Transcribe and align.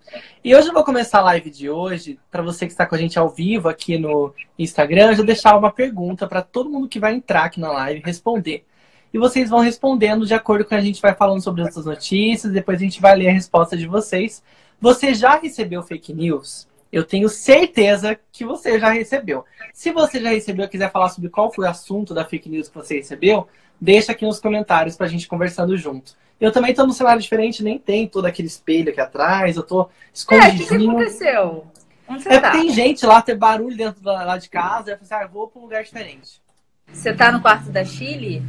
E 0.43 0.53
hoje 0.53 0.67
eu 0.67 0.73
vou 0.73 0.83
começar 0.83 1.19
a 1.19 1.23
live 1.23 1.49
de 1.49 1.69
hoje, 1.69 2.19
para 2.29 2.43
você 2.43 2.65
que 2.65 2.73
está 2.73 2.85
com 2.85 2.95
a 2.95 2.97
gente 2.97 3.17
ao 3.17 3.29
vivo 3.29 3.69
aqui 3.69 3.97
no 3.97 4.33
Instagram, 4.59 5.11
eu 5.11 5.15
vou 5.15 5.25
deixar 5.25 5.57
uma 5.57 5.71
pergunta 5.71 6.27
para 6.27 6.41
todo 6.41 6.69
mundo 6.69 6.89
que 6.89 6.99
vai 6.99 7.13
entrar 7.13 7.45
aqui 7.45 7.59
na 7.59 7.71
live 7.71 8.01
responder. 8.03 8.65
E 9.13 9.17
vocês 9.17 9.49
vão 9.49 9.59
respondendo 9.59 10.25
de 10.25 10.33
acordo 10.33 10.65
com 10.65 10.75
a 10.75 10.81
gente 10.81 11.01
vai 11.01 11.13
falando 11.13 11.41
sobre 11.41 11.61
essas 11.61 11.85
notícias, 11.85 12.51
depois 12.51 12.79
a 12.79 12.83
gente 12.83 12.99
vai 12.99 13.15
ler 13.15 13.29
a 13.29 13.33
resposta 13.33 13.77
de 13.77 13.87
vocês. 13.87 14.43
Você 14.81 15.13
já 15.13 15.37
recebeu 15.37 15.81
fake 15.83 16.11
news? 16.13 16.67
Eu 16.93 17.03
tenho 17.03 17.27
certeza 17.27 18.15
que 18.31 18.45
você 18.45 18.79
já 18.79 18.91
recebeu. 18.91 19.43
Se 19.73 19.91
você 19.91 20.21
já 20.21 20.29
recebeu 20.29 20.65
e 20.65 20.69
quiser 20.69 20.91
falar 20.91 21.09
sobre 21.09 21.27
qual 21.27 21.51
foi 21.51 21.65
o 21.65 21.67
assunto 21.67 22.13
da 22.13 22.23
fake 22.23 22.47
news 22.47 22.69
que 22.69 22.75
você 22.75 22.97
recebeu, 22.97 23.47
deixa 23.81 24.11
aqui 24.11 24.23
nos 24.23 24.39
comentários 24.39 24.95
pra 24.95 25.07
gente 25.07 25.27
conversando 25.27 25.75
junto. 25.75 26.15
Eu 26.39 26.51
também 26.51 26.71
tô 26.71 26.85
num 26.85 26.93
cenário 26.93 27.19
diferente, 27.19 27.63
nem 27.63 27.79
tem 27.79 28.07
todo 28.07 28.25
aquele 28.25 28.47
espelho 28.47 28.91
aqui 28.91 29.01
atrás, 29.01 29.57
eu 29.57 29.63
tô 29.63 29.89
escondidinho. 30.13 30.51
É, 30.51 30.53
o 30.53 30.67
que, 30.67 30.77
que 30.77 30.87
aconteceu? 30.87 31.67
Onde 32.07 32.29
é 32.29 32.39
tá? 32.39 32.51
tem 32.51 32.69
gente 32.69 33.03
lá, 33.07 33.23
tem 33.23 33.35
barulho 33.35 33.75
dentro 33.75 33.99
da, 34.03 34.23
lá 34.23 34.37
de 34.37 34.47
casa, 34.47 34.91
eu 34.91 34.97
falei 34.97 34.99
assim, 35.01 35.13
ah, 35.15 35.27
vou 35.27 35.47
pra 35.47 35.59
um 35.59 35.63
lugar 35.63 35.83
diferente. 35.83 36.43
Você 36.91 37.11
tá 37.11 37.31
no 37.31 37.41
quarto 37.41 37.71
da 37.71 37.83
Chile? 37.83 38.43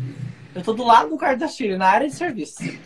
Eu 0.55 0.62
tô 0.62 0.75
do 0.75 0.84
lado 0.84 1.08
do 1.08 1.17
quarto 1.17 1.39
da 1.39 1.48
Chile, 1.48 1.79
na 1.79 1.86
área 1.86 2.08
de 2.08 2.14
serviço. 2.14 2.62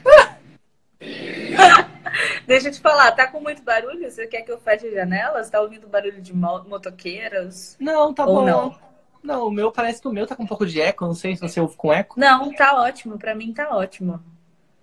Deixa 2.46 2.68
eu 2.68 2.72
te 2.72 2.80
falar, 2.80 3.12
tá 3.12 3.26
com 3.26 3.40
muito 3.40 3.62
barulho? 3.62 4.10
Você 4.10 4.26
quer 4.26 4.42
que 4.42 4.50
eu 4.50 4.58
feche 4.58 4.88
as 4.88 4.94
janelas? 4.94 5.50
Tá 5.50 5.60
ouvindo 5.60 5.86
barulho 5.86 6.20
de 6.20 6.34
motoqueiras? 6.34 7.76
Não, 7.78 8.12
tá 8.12 8.26
Ou 8.26 8.36
bom. 8.36 8.46
Não? 8.46 8.78
não, 9.22 9.46
o 9.46 9.50
meu 9.50 9.70
parece 9.70 10.00
que 10.00 10.08
o 10.08 10.12
meu 10.12 10.26
tá 10.26 10.34
com 10.34 10.42
um 10.42 10.46
pouco 10.46 10.66
de 10.66 10.80
eco. 10.80 11.06
Não 11.06 11.14
sei 11.14 11.36
se 11.36 11.42
você 11.42 11.60
ouve 11.60 11.76
com 11.76 11.92
eco. 11.92 12.18
Não, 12.18 12.52
tá 12.52 12.80
ótimo. 12.80 13.18
Pra 13.18 13.34
mim 13.34 13.52
tá 13.52 13.74
ótimo. 13.76 14.20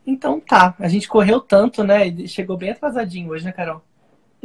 Então 0.05 0.39
tá. 0.39 0.75
A 0.80 0.88
gente 0.88 1.08
correu 1.08 1.41
tanto, 1.41 1.83
né? 1.83 2.08
E 2.08 2.27
chegou 2.27 2.58
bem 2.58 2.71
atrasadinho 2.71 3.30
hoje, 3.30 3.43
né, 3.43 3.52
Carol? 3.52 3.81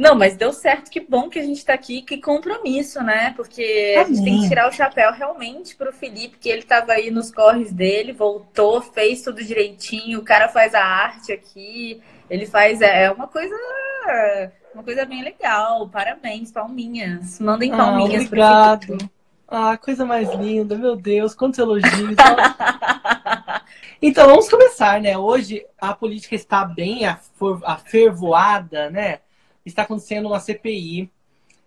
Não, 0.01 0.15
mas 0.15 0.35
deu 0.35 0.51
certo. 0.51 0.89
Que 0.89 0.99
bom 0.99 1.29
que 1.29 1.37
a 1.37 1.43
gente 1.43 1.63
tá 1.63 1.75
aqui. 1.75 2.01
Que 2.01 2.17
compromisso, 2.17 3.03
né? 3.03 3.33
Porque 3.35 3.95
a 3.99 4.03
gente 4.03 4.23
tem 4.23 4.41
que 4.41 4.47
tirar 4.47 4.67
o 4.67 4.71
chapéu 4.71 5.11
realmente 5.11 5.75
pro 5.75 5.93
Felipe, 5.93 6.39
que 6.39 6.49
ele 6.49 6.63
tava 6.63 6.93
aí 6.93 7.11
nos 7.11 7.31
corres 7.31 7.71
dele, 7.71 8.11
voltou, 8.11 8.81
fez 8.81 9.21
tudo 9.21 9.43
direitinho. 9.43 10.17
O 10.17 10.23
cara 10.23 10.49
faz 10.49 10.73
a 10.73 10.83
arte 10.83 11.31
aqui. 11.31 12.01
Ele 12.27 12.47
faz 12.47 12.81
é, 12.81 13.03
é 13.03 13.11
uma 13.11 13.27
coisa 13.27 13.55
uma 14.73 14.83
coisa 14.83 15.05
bem 15.05 15.23
legal. 15.23 15.87
Parabéns, 15.87 16.51
palminhas. 16.51 17.39
Mandem 17.39 17.71
ah, 17.71 17.77
palminhas 17.77 18.23
ah, 18.23 18.25
obrigado. 18.25 18.97
Ah, 19.47 19.77
coisa 19.77 20.03
mais 20.03 20.33
linda, 20.33 20.75
meu 20.79 20.95
Deus, 20.95 21.35
quantos 21.35 21.59
elogios. 21.59 22.15
então 24.01 24.25
vamos 24.25 24.49
começar, 24.49 24.99
né? 24.99 25.15
Hoje 25.15 25.63
a 25.79 25.93
política 25.93 26.33
está 26.33 26.65
bem 26.65 27.01
afervoada, 27.63 28.89
né? 28.89 29.19
Está 29.65 29.83
acontecendo 29.83 30.27
uma 30.27 30.39
CPI 30.39 31.09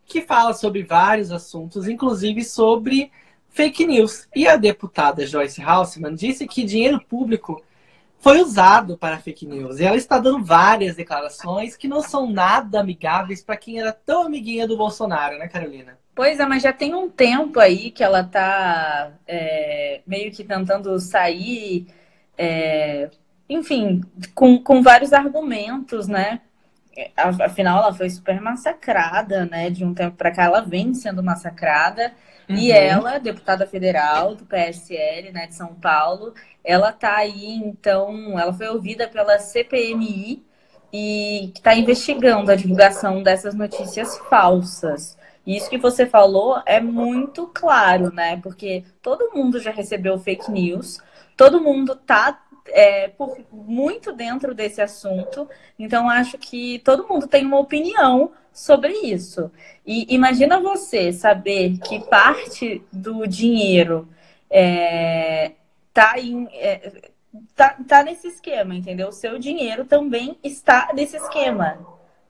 que 0.06 0.20
fala 0.20 0.52
sobre 0.52 0.82
vários 0.82 1.30
assuntos, 1.30 1.88
inclusive 1.88 2.44
sobre 2.44 3.10
fake 3.48 3.86
news. 3.86 4.28
E 4.34 4.46
a 4.46 4.56
deputada 4.56 5.26
Joyce 5.26 5.62
Haussmann 5.62 6.14
disse 6.14 6.46
que 6.46 6.64
dinheiro 6.64 7.00
público 7.00 7.62
foi 8.18 8.40
usado 8.40 8.96
para 8.96 9.18
fake 9.18 9.46
news. 9.46 9.78
E 9.78 9.84
ela 9.84 9.96
está 9.96 10.18
dando 10.18 10.42
várias 10.42 10.96
declarações 10.96 11.76
que 11.76 11.86
não 11.86 12.00
são 12.00 12.30
nada 12.30 12.80
amigáveis 12.80 13.42
para 13.42 13.56
quem 13.56 13.78
era 13.78 13.92
tão 13.92 14.22
amiguinha 14.22 14.66
do 14.66 14.76
Bolsonaro, 14.76 15.38
né, 15.38 15.46
Carolina? 15.46 15.98
Pois 16.14 16.40
é, 16.40 16.46
mas 16.46 16.62
já 16.62 16.72
tem 16.72 16.94
um 16.94 17.10
tempo 17.10 17.60
aí 17.60 17.90
que 17.90 18.02
ela 18.02 18.20
está 18.20 19.12
é, 19.26 20.00
meio 20.06 20.32
que 20.32 20.42
tentando 20.42 20.98
sair, 20.98 21.86
é, 22.38 23.10
enfim, 23.48 24.00
com, 24.34 24.58
com 24.58 24.82
vários 24.82 25.12
argumentos, 25.12 26.08
né? 26.08 26.40
Afinal, 27.16 27.82
ela 27.82 27.94
foi 27.94 28.08
super 28.10 28.40
massacrada, 28.40 29.44
né? 29.46 29.70
De 29.70 29.84
um 29.84 29.94
tempo 29.94 30.16
para 30.16 30.30
cá, 30.30 30.44
ela 30.44 30.60
vem 30.60 30.94
sendo 30.94 31.22
massacrada. 31.22 32.12
Uhum. 32.48 32.56
E 32.56 32.70
ela, 32.70 33.18
deputada 33.18 33.66
federal 33.66 34.34
do 34.34 34.44
PSL, 34.44 35.32
né, 35.32 35.46
de 35.46 35.54
São 35.54 35.74
Paulo, 35.74 36.34
ela 36.62 36.92
tá 36.92 37.16
aí, 37.16 37.54
então, 37.54 38.38
ela 38.38 38.52
foi 38.52 38.68
ouvida 38.68 39.08
pela 39.08 39.38
CPMI 39.38 40.44
e 40.92 41.50
está 41.54 41.74
investigando 41.74 42.52
a 42.52 42.54
divulgação 42.54 43.22
dessas 43.22 43.54
notícias 43.54 44.18
falsas. 44.28 45.16
E 45.46 45.56
isso 45.56 45.68
que 45.68 45.78
você 45.78 46.06
falou 46.06 46.62
é 46.66 46.80
muito 46.80 47.50
claro, 47.52 48.12
né? 48.12 48.38
Porque 48.42 48.84
todo 49.02 49.32
mundo 49.34 49.58
já 49.58 49.70
recebeu 49.70 50.18
fake 50.18 50.50
news, 50.50 51.00
todo 51.36 51.60
mundo 51.60 51.96
tá 51.96 52.40
é, 52.68 53.08
por 53.08 53.36
muito 53.52 54.12
dentro 54.12 54.54
desse 54.54 54.80
assunto. 54.80 55.48
Então, 55.78 56.08
acho 56.08 56.38
que 56.38 56.78
todo 56.80 57.06
mundo 57.08 57.26
tem 57.26 57.44
uma 57.44 57.58
opinião 57.58 58.32
sobre 58.52 58.92
isso. 58.92 59.50
E 59.86 60.14
imagina 60.14 60.60
você 60.60 61.12
saber 61.12 61.78
que 61.78 62.00
parte 62.06 62.82
do 62.92 63.26
dinheiro 63.26 64.08
é, 64.48 65.52
tá, 65.92 66.18
em, 66.18 66.48
é, 66.52 67.10
tá, 67.56 67.76
tá 67.86 68.02
nesse 68.02 68.28
esquema, 68.28 68.74
entendeu? 68.74 69.08
O 69.08 69.12
seu 69.12 69.38
dinheiro 69.38 69.84
também 69.84 70.38
está 70.42 70.90
nesse 70.94 71.16
esquema. 71.16 71.78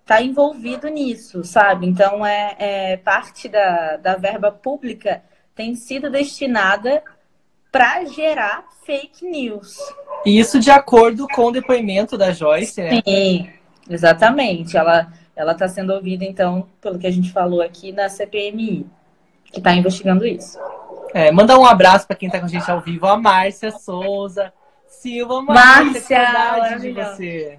Tá 0.06 0.20
envolvido 0.20 0.88
nisso, 0.88 1.44
sabe? 1.44 1.86
Então 1.86 2.24
é, 2.24 2.56
é 2.58 2.96
parte 2.96 3.48
da, 3.48 3.96
da 3.96 4.16
verba 4.16 4.50
pública 4.50 5.22
tem 5.54 5.74
sido 5.74 6.10
destinada 6.10 7.02
para 7.70 8.04
gerar 8.04 8.66
fake 8.84 9.24
news. 9.24 9.76
Isso 10.24 10.58
de 10.58 10.70
acordo 10.70 11.26
com 11.28 11.46
o 11.46 11.52
depoimento 11.52 12.16
da 12.16 12.32
Joyce, 12.32 12.82
né? 12.82 13.02
Sim, 13.04 13.50
exatamente. 13.88 14.76
Ela 14.76 15.12
ela 15.36 15.52
está 15.52 15.66
sendo 15.66 15.92
ouvida, 15.92 16.24
então, 16.24 16.68
pelo 16.80 16.98
que 16.98 17.06
a 17.06 17.10
gente 17.10 17.32
falou 17.32 17.60
aqui, 17.60 17.90
na 17.92 18.08
CPMI, 18.08 18.86
que 19.46 19.58
está 19.58 19.74
investigando 19.74 20.24
isso. 20.24 20.58
É, 21.12 21.32
mandar 21.32 21.58
um 21.58 21.66
abraço 21.66 22.06
para 22.06 22.16
quem 22.16 22.28
está 22.28 22.38
com 22.38 22.46
a 22.46 22.48
gente 22.48 22.70
ao 22.70 22.80
vivo, 22.80 23.06
a 23.06 23.16
Márcia 23.16 23.70
Souza. 23.72 24.52
Silva, 24.86 25.42
Márcia, 25.42 26.32
Márcia 26.32 26.78
de 26.78 26.93
você. 26.93 27.58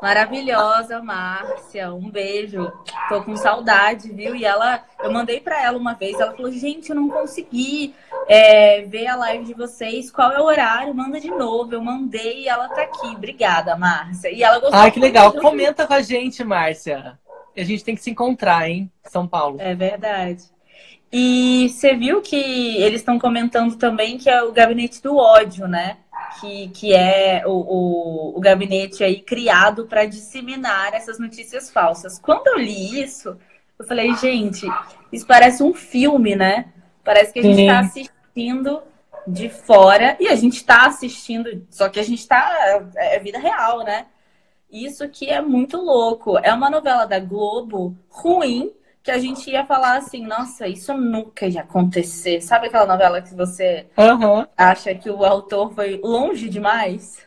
Maravilhosa, 0.00 1.02
Márcia. 1.02 1.92
Um 1.92 2.10
beijo. 2.10 2.72
Tô 3.08 3.22
com 3.22 3.36
saudade, 3.36 4.10
viu? 4.10 4.34
E 4.34 4.44
ela, 4.44 4.82
eu 5.02 5.12
mandei 5.12 5.40
para 5.40 5.62
ela 5.62 5.76
uma 5.76 5.94
vez. 5.94 6.18
Ela 6.18 6.32
falou: 6.32 6.50
gente, 6.50 6.90
eu 6.90 6.96
não 6.96 7.08
consegui 7.08 7.94
é, 8.26 8.82
ver 8.82 9.06
a 9.06 9.16
live 9.16 9.44
de 9.44 9.54
vocês. 9.54 10.10
Qual 10.10 10.32
é 10.32 10.40
o 10.40 10.44
horário? 10.44 10.94
Manda 10.94 11.20
de 11.20 11.30
novo. 11.30 11.74
Eu 11.74 11.82
mandei 11.82 12.44
e 12.44 12.48
ela 12.48 12.68
tá 12.68 12.82
aqui. 12.82 13.08
Obrigada, 13.08 13.76
Márcia. 13.76 14.30
E 14.30 14.42
ela 14.42 14.58
gostou. 14.58 14.78
Ai, 14.78 14.90
que 14.90 15.00
legal. 15.00 15.32
Comenta 15.32 15.86
com 15.86 15.94
a 15.94 16.02
gente, 16.02 16.42
Márcia. 16.42 17.18
A 17.56 17.62
gente 17.62 17.84
tem 17.84 17.94
que 17.94 18.02
se 18.02 18.10
encontrar, 18.10 18.68
hein? 18.70 18.90
São 19.04 19.26
Paulo. 19.26 19.56
É 19.60 19.74
verdade. 19.74 20.44
E 21.12 21.68
você 21.68 21.94
viu 21.94 22.22
que 22.22 22.36
eles 22.76 23.00
estão 23.00 23.18
comentando 23.18 23.76
também 23.76 24.16
que 24.16 24.30
é 24.30 24.42
o 24.42 24.52
gabinete 24.52 25.02
do 25.02 25.16
ódio, 25.16 25.66
né? 25.66 25.96
Que, 26.38 26.68
que 26.68 26.94
é 26.94 27.42
o, 27.46 27.50
o, 27.50 28.38
o 28.38 28.40
gabinete 28.40 29.02
aí 29.02 29.20
criado 29.20 29.86
para 29.86 30.04
disseminar 30.04 30.94
essas 30.94 31.18
notícias 31.18 31.70
falsas. 31.70 32.18
Quando 32.18 32.46
eu 32.48 32.58
li 32.58 33.02
isso, 33.02 33.36
eu 33.78 33.86
falei, 33.86 34.14
gente, 34.16 34.66
isso 35.12 35.26
parece 35.26 35.62
um 35.62 35.72
filme, 35.72 36.36
né? 36.36 36.72
Parece 37.02 37.32
que 37.32 37.38
a 37.38 37.42
gente 37.42 37.60
está 37.62 37.80
assistindo 37.80 38.82
de 39.26 39.48
fora 39.48 40.16
e 40.20 40.28
a 40.28 40.34
gente 40.34 40.56
está 40.56 40.86
assistindo, 40.86 41.66
só 41.70 41.88
que 41.88 42.00
a 42.00 42.02
gente 42.02 42.20
está 42.20 42.90
é, 42.96 43.16
é 43.16 43.18
vida 43.18 43.38
real, 43.38 43.84
né? 43.84 44.06
Isso 44.70 45.08
que 45.08 45.28
é 45.28 45.40
muito 45.40 45.76
louco. 45.78 46.38
É 46.38 46.52
uma 46.54 46.70
novela 46.70 47.04
da 47.04 47.18
Globo 47.18 47.96
ruim 48.08 48.70
que 49.02 49.10
a 49.10 49.18
gente 49.18 49.50
ia 49.50 49.64
falar 49.64 49.96
assim, 49.96 50.26
nossa, 50.26 50.68
isso 50.68 50.92
nunca 50.94 51.46
ia 51.46 51.62
acontecer. 51.62 52.40
Sabe 52.40 52.66
aquela 52.66 52.86
novela 52.86 53.22
que 53.22 53.34
você 53.34 53.86
uhum. 53.96 54.46
acha 54.56 54.94
que 54.94 55.10
o 55.10 55.24
autor 55.24 55.72
foi 55.72 55.98
longe 56.02 56.48
demais? 56.48 57.18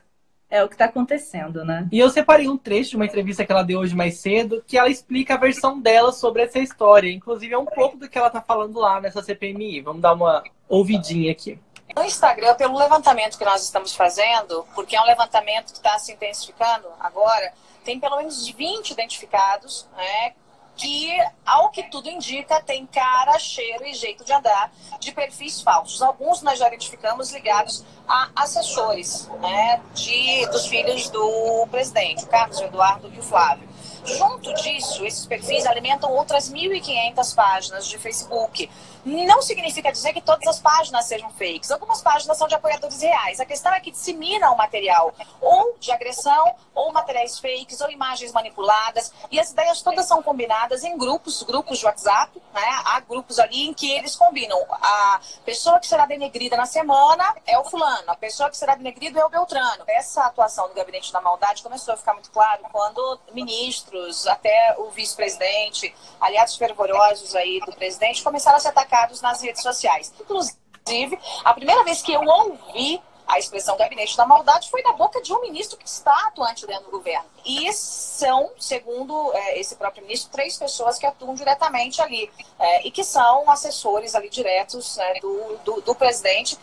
É 0.49 0.63
o 0.63 0.67
que 0.67 0.75
está 0.75 0.85
acontecendo, 0.85 1.65
né? 1.65 1.87
E 1.91 1.97
eu 1.97 2.11
separei 2.11 2.47
um 2.47 2.57
trecho 2.57 2.91
de 2.91 2.95
uma 2.95 3.05
entrevista 3.05 3.43
que 3.43 3.51
ela 3.51 3.63
deu 3.63 3.79
hoje 3.79 3.95
mais 3.95 4.19
cedo, 4.19 4.63
que 4.67 4.77
ela 4.77 4.87
explica 4.87 5.33
a 5.33 5.37
versão 5.37 5.81
dela 5.81 6.11
sobre 6.11 6.43
essa 6.43 6.59
história. 6.59 7.11
Inclusive, 7.11 7.55
é 7.55 7.57
um 7.57 7.65
pouco 7.65 7.97
do 7.97 8.07
que 8.07 8.19
ela 8.19 8.27
está 8.27 8.39
falando 8.39 8.79
lá 8.79 9.01
nessa 9.01 9.23
CPMI. 9.23 9.81
Vamos 9.81 10.03
dar 10.03 10.13
uma 10.13 10.43
ouvidinha 10.69 11.31
aqui. 11.31 11.59
No 11.95 12.03
Instagram, 12.03 12.53
pelo 12.53 12.77
levantamento 12.77 13.37
que 13.37 13.45
nós 13.45 13.63
estamos 13.63 13.95
fazendo, 13.95 14.63
porque 14.75 14.95
é 14.95 15.01
um 15.01 15.05
levantamento 15.05 15.71
que 15.71 15.77
está 15.77 15.97
se 15.97 16.11
intensificando 16.11 16.87
agora, 16.99 17.51
tem 17.83 17.99
pelo 17.99 18.17
menos 18.17 18.47
20 18.47 18.91
identificados, 18.91 19.87
né, 19.97 20.33
que, 20.75 21.11
ao 21.45 21.69
que 21.69 21.83
tudo 21.83 22.09
indica, 22.09 22.61
tem 22.61 22.85
cara, 22.85 23.37
cheiro 23.37 23.85
e 23.85 23.93
jeito 23.93 24.23
de 24.23 24.33
andar 24.33 24.71
de 24.99 25.11
perfis 25.11 25.61
falsos. 25.61 26.01
Alguns 26.01 26.41
nós 26.41 26.57
já 26.59 26.67
identificamos 26.67 27.31
ligados 27.31 27.83
a 28.07 28.29
assessores 28.35 29.29
né, 29.39 29.81
de, 29.93 30.45
dos 30.47 30.65
filhos 30.65 31.09
do 31.09 31.67
presidente, 31.69 32.23
o 32.23 32.27
Carlos 32.27 32.59
o 32.59 32.63
Eduardo 32.63 33.11
e 33.13 33.19
o 33.19 33.23
Flávio. 33.23 33.67
Junto 34.05 34.53
disso, 34.55 35.05
esses 35.05 35.25
perfis 35.25 35.65
alimentam 35.65 36.11
outras 36.11 36.51
1.500 36.51 37.35
páginas 37.35 37.87
de 37.87 37.97
Facebook 37.97 38.69
não 39.05 39.41
significa 39.41 39.91
dizer 39.91 40.13
que 40.13 40.21
todas 40.21 40.47
as 40.47 40.59
páginas 40.59 41.05
sejam 41.05 41.29
fakes. 41.31 41.71
Algumas 41.71 42.01
páginas 42.01 42.37
são 42.37 42.47
de 42.47 42.55
apoiadores 42.55 43.01
reais. 43.01 43.39
A 43.39 43.45
questão 43.45 43.73
é 43.73 43.79
que 43.79 43.91
disseminam 43.91 44.55
material 44.55 45.13
ou 45.41 45.75
de 45.79 45.91
agressão, 45.91 46.55
ou 46.73 46.91
materiais 46.93 47.39
fakes, 47.39 47.81
ou 47.81 47.91
imagens 47.91 48.31
manipuladas. 48.31 49.13
E 49.29 49.39
as 49.39 49.51
ideias 49.51 49.81
todas 49.81 50.05
são 50.05 50.23
combinadas 50.23 50.83
em 50.83 50.97
grupos, 50.97 51.43
grupos 51.43 51.79
de 51.79 51.85
WhatsApp, 51.85 52.41
né? 52.53 52.81
Há 52.85 52.99
grupos 53.01 53.39
ali 53.39 53.67
em 53.67 53.73
que 53.73 53.91
eles 53.91 54.15
combinam. 54.15 54.57
A 54.71 55.19
pessoa 55.45 55.79
que 55.79 55.87
será 55.87 56.05
denegrida 56.05 56.55
na 56.55 56.65
semana 56.65 57.35
é 57.45 57.57
o 57.59 57.63
fulano, 57.63 58.09
a 58.11 58.15
pessoa 58.15 58.49
que 58.49 58.57
será 58.57 58.75
denegrido 58.75 59.19
é 59.19 59.25
o 59.25 59.29
Beltrano. 59.29 59.83
Essa 59.87 60.25
atuação 60.25 60.67
do 60.69 60.73
Gabinete 60.73 61.11
da 61.11 61.21
Maldade 61.21 61.61
começou 61.61 61.93
a 61.93 61.97
ficar 61.97 62.13
muito 62.13 62.31
claro 62.31 62.63
quando 62.71 63.19
ministros, 63.33 64.25
até 64.27 64.75
o 64.77 64.89
vice-presidente, 64.91 65.93
aliados 66.21 66.55
fervorosos 66.55 67.35
aí 67.35 67.59
do 67.65 67.73
presidente, 67.73 68.23
começaram 68.23 68.57
a 68.57 68.59
se 68.59 68.67
atacar 68.67 68.92
nas 69.21 69.41
redes 69.41 69.61
sociais. 69.61 70.13
Inclusive, 70.19 71.19
a 71.43 71.53
primeira 71.53 71.83
vez 71.83 72.01
que 72.01 72.13
eu 72.13 72.21
ouvi 72.21 73.01
a 73.27 73.39
expressão 73.39 73.77
gabinete 73.77 74.17
da 74.17 74.25
maldade 74.25 74.69
foi 74.69 74.81
na 74.81 74.93
boca 74.93 75.21
de 75.21 75.33
um 75.33 75.41
ministro 75.41 75.77
que 75.77 75.87
está 75.87 76.27
atuante 76.27 76.67
dentro 76.67 76.85
do 76.85 76.91
governo. 76.91 77.25
E 77.45 77.71
são, 77.73 78.51
segundo 78.59 79.31
é, 79.33 79.59
esse 79.59 79.75
próprio 79.75 80.03
ministro, 80.03 80.31
três 80.31 80.57
pessoas 80.57 80.99
que 80.99 81.05
atuam 81.05 81.33
diretamente 81.33 82.01
ali 82.01 82.29
é, 82.59 82.87
e 82.87 82.91
que 82.91 83.03
são 83.03 83.49
assessores 83.49 84.13
ali 84.13 84.29
diretos 84.29 84.97
né, 84.97 85.19
do, 85.21 85.57
do, 85.63 85.81
do, 85.81 85.95
presidente. 85.95 86.57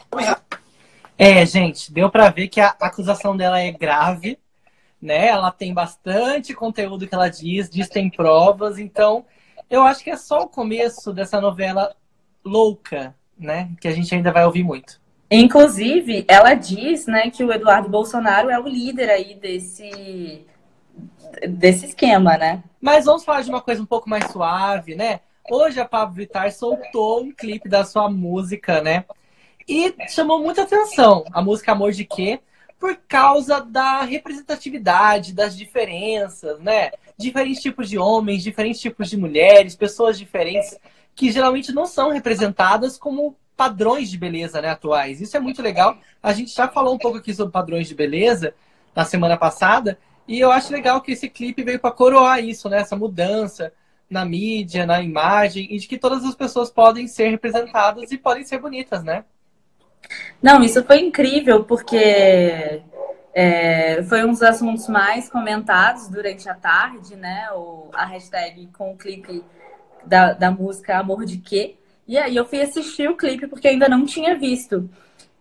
É, 1.19 1.45
gente, 1.45 1.93
deu 1.93 2.11
para 2.11 2.31
ver 2.31 2.49
que 2.49 2.61
a 2.61 2.77
acusação 2.81 3.37
dela 3.37 3.61
é 3.61 3.71
grave, 3.71 4.39
né? 5.01 5.29
Ela 5.29 5.51
tem 5.51 5.73
bastante 5.73 6.55
conteúdo 6.55 7.07
que 7.07 7.15
ela 7.15 7.29
diz, 7.29 7.71
diz 7.71 7.89
tem 7.89 8.11
provas, 8.11 8.79
então 8.79 9.25
eu 9.69 9.83
acho 9.83 10.05
que 10.05 10.11
é 10.11 10.17
só 10.17 10.43
o 10.43 10.49
começo 10.49 11.13
dessa 11.13 11.41
novela 11.41 11.95
louca, 12.45 13.15
né? 13.39 13.71
Que 13.81 13.89
a 13.89 13.93
gente 13.93 14.15
ainda 14.15 14.33
vai 14.33 14.45
ouvir 14.45 14.63
muito. 14.63 15.01
Inclusive, 15.31 16.25
ela 16.27 16.55
diz, 16.55 17.07
né, 17.07 17.31
que 17.31 17.45
o 17.45 17.53
Eduardo 17.53 17.89
Bolsonaro 17.89 18.51
é 18.51 18.59
o 18.59 18.67
líder 18.67 19.09
aí 19.09 19.35
desse 19.35 20.45
desse 21.49 21.87
esquema, 21.87 22.37
né? 22.37 22.65
Mas 22.81 23.05
vamos 23.05 23.25
falar 23.25 23.43
de 23.43 23.51
uma 23.51 23.61
coisa 23.61 23.81
um 23.81 23.87
pouco 23.87 24.11
mais 24.11 24.31
suave, 24.33 24.97
né? 24.97 25.21
Hoje 25.49 25.81
a 25.81 25.85
Pablo 25.85 26.17
Vittar 26.17 26.53
soltou 26.53 27.23
um 27.23 27.33
clipe 27.33 27.69
da 27.69 27.85
sua 27.85 28.11
música, 28.11 28.81
né? 28.81 29.05
E 29.69 29.95
chamou 30.09 30.43
muita 30.43 30.63
atenção 30.63 31.25
a 31.33 31.41
música 31.41 31.73
Amor 31.73 31.93
de 31.93 32.05
Quê? 32.05 32.41
Por 32.79 32.97
causa 32.97 33.61
da 33.61 34.03
representatividade, 34.03 35.33
das 35.33 35.57
diferenças, 35.57 36.59
né? 36.61 36.91
Diferentes 37.17 37.63
tipos 37.63 37.89
de 37.89 37.99
homens, 37.99 38.43
diferentes 38.43 38.81
tipos 38.81 39.09
de 39.09 39.17
mulheres, 39.17 39.77
pessoas 39.77 40.19
diferentes 40.19 40.79
que 41.21 41.31
geralmente 41.31 41.71
não 41.71 41.85
são 41.85 42.09
representadas 42.09 42.97
como 42.97 43.37
padrões 43.55 44.11
de 44.11 44.17
beleza 44.17 44.63
né, 44.63 44.71
atuais. 44.71 45.21
Isso 45.21 45.37
é 45.37 45.41
muito 45.41 45.61
legal. 45.61 45.99
A 46.23 46.33
gente 46.33 46.51
já 46.51 46.67
falou 46.67 46.95
um 46.95 46.99
pouco 46.99 47.19
aqui 47.19 47.35
sobre 47.35 47.53
padrões 47.53 47.87
de 47.87 47.95
beleza 47.95 48.55
na 48.97 49.05
semana 49.05 49.37
passada, 49.37 49.99
e 50.27 50.41
eu 50.41 50.51
acho 50.51 50.73
legal 50.73 50.99
que 51.03 51.13
esse 51.13 51.29
clipe 51.29 51.63
veio 51.63 51.79
para 51.79 51.91
coroar 51.91 52.43
isso, 52.43 52.71
né, 52.71 52.79
essa 52.79 52.97
mudança 52.97 53.71
na 54.09 54.25
mídia, 54.25 54.87
na 54.87 55.03
imagem, 55.03 55.69
e 55.71 55.79
de 55.79 55.87
que 55.87 55.99
todas 55.99 56.25
as 56.25 56.35
pessoas 56.35 56.71
podem 56.71 57.07
ser 57.07 57.29
representadas 57.29 58.11
e 58.11 58.17
podem 58.17 58.43
ser 58.43 58.59
bonitas, 58.59 59.05
né? 59.05 59.27
Não, 60.43 60.63
isso 60.63 60.83
foi 60.85 61.01
incrível, 61.01 61.65
porque 61.65 62.81
é, 63.35 64.03
foi 64.05 64.25
um 64.25 64.31
dos 64.31 64.43
assuntos 64.43 64.89
mais 64.89 65.29
comentados 65.29 66.09
durante 66.09 66.49
a 66.49 66.55
tarde, 66.55 67.15
né? 67.15 67.51
O, 67.53 67.91
a 67.93 68.07
hashtag 68.07 68.69
com 68.69 68.93
o 68.93 68.97
clipe 68.97 69.45
da, 70.05 70.33
da 70.33 70.51
música 70.51 70.99
Amor 70.99 71.25
de 71.25 71.39
Quê? 71.39 71.77
E 72.07 72.19
aí 72.19 72.35
eu 72.35 72.45
fui 72.45 72.61
assistir 72.61 73.09
o 73.09 73.17
clipe 73.17 73.47
porque 73.47 73.69
ainda 73.69 73.89
não 73.89 74.05
tinha 74.05 74.37
visto. 74.37 74.91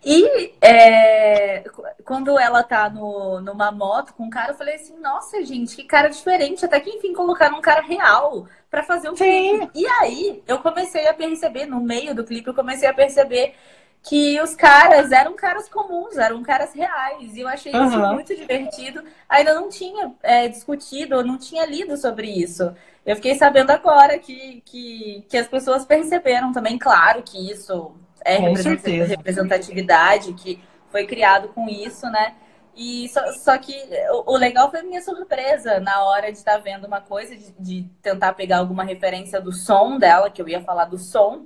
E 0.03 0.53
é, 0.61 1.63
quando 2.05 2.39
ela 2.39 2.63
tá 2.63 2.89
no, 2.89 3.41
numa 3.41 3.71
moto 3.71 4.13
com 4.13 4.23
um 4.23 4.29
cara, 4.29 4.53
eu 4.53 4.57
falei 4.57 4.75
assim, 4.75 4.97
nossa, 4.99 5.43
gente, 5.43 5.75
que 5.75 5.83
cara 5.83 6.07
diferente. 6.09 6.63
Até 6.63 6.79
que 6.79 6.89
enfim 6.89 7.13
colocaram 7.13 7.57
um 7.57 7.61
cara 7.61 7.81
real 7.81 8.47
para 8.69 8.83
fazer 8.83 9.09
o 9.09 9.13
clipe. 9.13 9.69
E 9.75 9.85
aí 9.85 10.41
eu 10.47 10.59
comecei 10.59 11.07
a 11.07 11.13
perceber, 11.13 11.65
no 11.65 11.81
meio 11.81 12.15
do 12.15 12.23
clipe, 12.23 12.47
eu 12.47 12.53
comecei 12.53 12.87
a 12.87 12.93
perceber 12.93 13.55
que 14.01 14.39
os 14.41 14.55
caras 14.55 15.11
eram 15.11 15.35
caras 15.35 15.67
comuns, 15.67 16.17
eram 16.17 16.41
caras 16.41 16.73
reais. 16.73 17.35
E 17.35 17.41
eu 17.41 17.47
achei 17.47 17.73
uhum. 17.73 17.87
isso 17.87 17.99
muito 18.13 18.35
divertido. 18.35 19.03
Ainda 19.27 19.53
não 19.53 19.69
tinha 19.69 20.13
é, 20.23 20.47
discutido, 20.47 21.23
não 21.23 21.37
tinha 21.37 21.65
lido 21.65 21.97
sobre 21.97 22.27
isso. 22.27 22.73
Eu 23.05 23.15
fiquei 23.15 23.35
sabendo 23.35 23.71
agora 23.71 24.17
que, 24.17 24.61
que, 24.65 25.25
que 25.27 25.37
as 25.37 25.47
pessoas 25.47 25.85
perceberam 25.85 26.51
também, 26.51 26.77
claro, 26.77 27.23
que 27.23 27.51
isso 27.51 27.91
é 28.23 28.37
representatividade, 28.37 30.33
que 30.33 30.61
foi 30.91 31.05
criado 31.05 31.49
com 31.49 31.67
isso, 31.67 32.05
né? 32.07 32.35
E 32.75 33.09
só, 33.09 33.33
só 33.33 33.57
que 33.57 33.75
o, 34.11 34.33
o, 34.33 34.37
legal 34.37 34.69
foi 34.69 34.79
a 34.79 34.83
minha 34.83 35.01
surpresa 35.01 35.79
na 35.79 36.03
hora 36.03 36.31
de 36.31 36.37
estar 36.37 36.57
vendo 36.59 36.85
uma 36.87 37.01
coisa, 37.01 37.35
de, 37.35 37.51
de 37.59 37.89
tentar 38.01 38.33
pegar 38.33 38.59
alguma 38.59 38.83
referência 38.83 39.41
do 39.41 39.51
som 39.51 39.97
dela, 39.97 40.29
que 40.29 40.41
eu 40.41 40.47
ia 40.47 40.61
falar 40.61 40.85
do 40.85 40.97
som, 40.97 41.45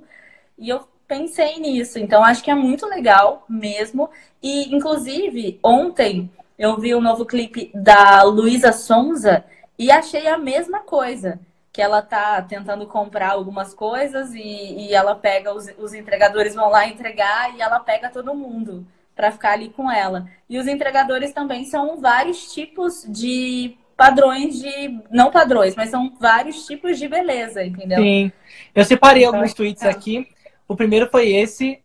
e 0.56 0.68
eu 0.68 0.86
pensei 1.06 1.58
nisso. 1.58 1.98
Então, 1.98 2.24
acho 2.24 2.42
que 2.42 2.50
é 2.50 2.54
muito 2.54 2.86
legal 2.86 3.44
mesmo. 3.48 4.10
E, 4.42 4.74
inclusive, 4.74 5.58
ontem 5.62 6.30
eu 6.58 6.78
vi 6.78 6.94
o 6.94 6.98
um 6.98 7.02
novo 7.02 7.24
clipe 7.24 7.70
da 7.74 8.22
Luísa 8.22 8.72
Sonza 8.72 9.44
e 9.78 9.90
achei 9.90 10.26
a 10.26 10.38
mesma 10.38 10.80
coisa. 10.80 11.38
Que 11.72 11.82
ela 11.82 12.00
tá 12.00 12.40
tentando 12.42 12.86
comprar 12.86 13.32
algumas 13.32 13.74
coisas 13.74 14.32
e, 14.32 14.38
e 14.40 14.94
ela 14.94 15.16
pega, 15.16 15.52
os, 15.52 15.68
os 15.76 15.92
entregadores 15.92 16.54
vão 16.54 16.68
lá 16.68 16.86
entregar 16.86 17.52
e 17.56 17.60
ela 17.60 17.80
pega 17.80 18.08
todo 18.08 18.34
mundo 18.34 18.86
para 19.16 19.32
ficar 19.32 19.52
ali 19.52 19.70
com 19.70 19.90
ela. 19.90 20.28
E 20.48 20.56
os 20.56 20.68
entregadores 20.68 21.32
também 21.32 21.64
são 21.64 22.00
vários 22.00 22.52
tipos 22.52 23.04
de 23.08 23.76
padrões 23.96 24.60
de. 24.60 25.00
Não 25.10 25.32
padrões, 25.32 25.74
mas 25.74 25.90
são 25.90 26.14
vários 26.20 26.64
tipos 26.64 26.96
de 26.96 27.08
beleza, 27.08 27.64
entendeu? 27.64 27.98
Sim. 27.98 28.32
Eu 28.72 28.84
separei 28.84 29.24
então, 29.24 29.34
alguns 29.34 29.52
tweets 29.52 29.82
é. 29.82 29.90
aqui 29.90 30.28
o 30.66 30.76
primeiro 30.76 31.08
foi 31.10 31.32
esse, 31.32 31.82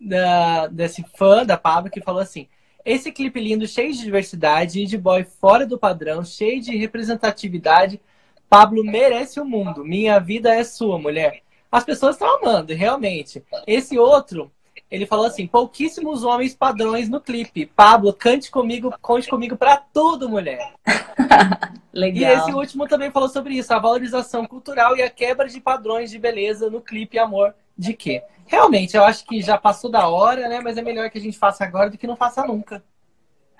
da, 0.00 0.66
desse 0.66 1.04
fã 1.16 1.44
da 1.44 1.56
Pablo, 1.56 1.90
que 1.90 2.00
falou 2.00 2.20
assim: 2.20 2.48
esse 2.84 3.12
clipe 3.12 3.40
lindo, 3.40 3.66
cheio 3.66 3.92
de 3.92 4.00
diversidade 4.00 4.80
e 4.80 4.86
de 4.86 4.96
boy 4.96 5.24
fora 5.24 5.66
do 5.66 5.78
padrão, 5.78 6.24
cheio 6.24 6.60
de 6.60 6.76
representatividade. 6.76 8.00
Pablo 8.48 8.82
merece 8.82 9.38
o 9.40 9.44
mundo. 9.44 9.84
Minha 9.84 10.18
vida 10.18 10.54
é 10.54 10.64
sua, 10.64 10.98
mulher. 10.98 11.42
As 11.70 11.84
pessoas 11.84 12.14
estão 12.14 12.38
amando, 12.38 12.72
realmente. 12.72 13.44
Esse 13.66 13.98
outro, 13.98 14.50
ele 14.90 15.06
falou 15.06 15.26
assim: 15.26 15.46
pouquíssimos 15.46 16.24
homens 16.24 16.54
padrões 16.54 17.08
no 17.08 17.20
clipe. 17.20 17.66
Pablo, 17.66 18.12
cante 18.12 18.50
comigo, 18.50 18.94
conte 19.02 19.28
comigo 19.28 19.56
para 19.56 19.76
tudo, 19.76 20.28
mulher. 20.28 20.72
Legal. 21.92 22.22
E 22.22 22.24
esse 22.24 22.52
último 22.52 22.86
também 22.86 23.10
falou 23.10 23.28
sobre 23.28 23.54
isso, 23.54 23.72
a 23.74 23.78
valorização 23.78 24.46
cultural 24.46 24.96
e 24.96 25.02
a 25.02 25.10
quebra 25.10 25.48
de 25.48 25.60
padrões 25.60 26.10
de 26.10 26.18
beleza 26.18 26.70
no 26.70 26.80
clipe 26.80 27.18
Amor 27.18 27.54
de 27.78 27.94
quê? 27.94 28.22
Realmente, 28.46 28.96
eu 28.96 29.04
acho 29.04 29.24
que 29.24 29.40
já 29.40 29.56
passou 29.56 29.90
da 29.90 30.08
hora, 30.08 30.48
né? 30.48 30.60
Mas 30.60 30.76
é 30.76 30.82
melhor 30.82 31.08
que 31.10 31.18
a 31.18 31.20
gente 31.20 31.38
faça 31.38 31.64
agora 31.64 31.90
do 31.90 31.98
que 31.98 32.06
não 32.06 32.16
faça 32.16 32.44
nunca. 32.44 32.82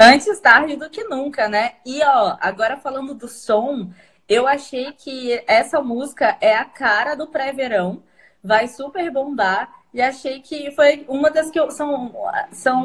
Antes 0.01 0.41
tarde 0.41 0.77
do 0.77 0.89
que 0.91 1.05
nunca, 1.05 1.49
né? 1.49 1.75
E 1.85 2.03
ó, 2.03 2.37
agora 2.41 2.77
falando 2.77 3.15
do 3.15 3.29
som, 3.29 3.91
eu 4.29 4.47
achei 4.47 4.93
que 4.93 5.43
essa 5.47 5.81
música 5.81 6.37
é 6.41 6.55
a 6.55 6.65
cara 6.65 7.15
do 7.15 7.27
pré-verão, 7.27 8.03
vai 8.43 8.69
super 8.69 9.11
bombar. 9.11 9.77
e 9.93 10.03
achei 10.03 10.41
que 10.41 10.71
foi 10.73 11.05
uma 11.09 11.31
das 11.31 11.51
que 11.51 11.59
eu, 11.59 11.71
são, 11.71 12.15
são 12.53 12.83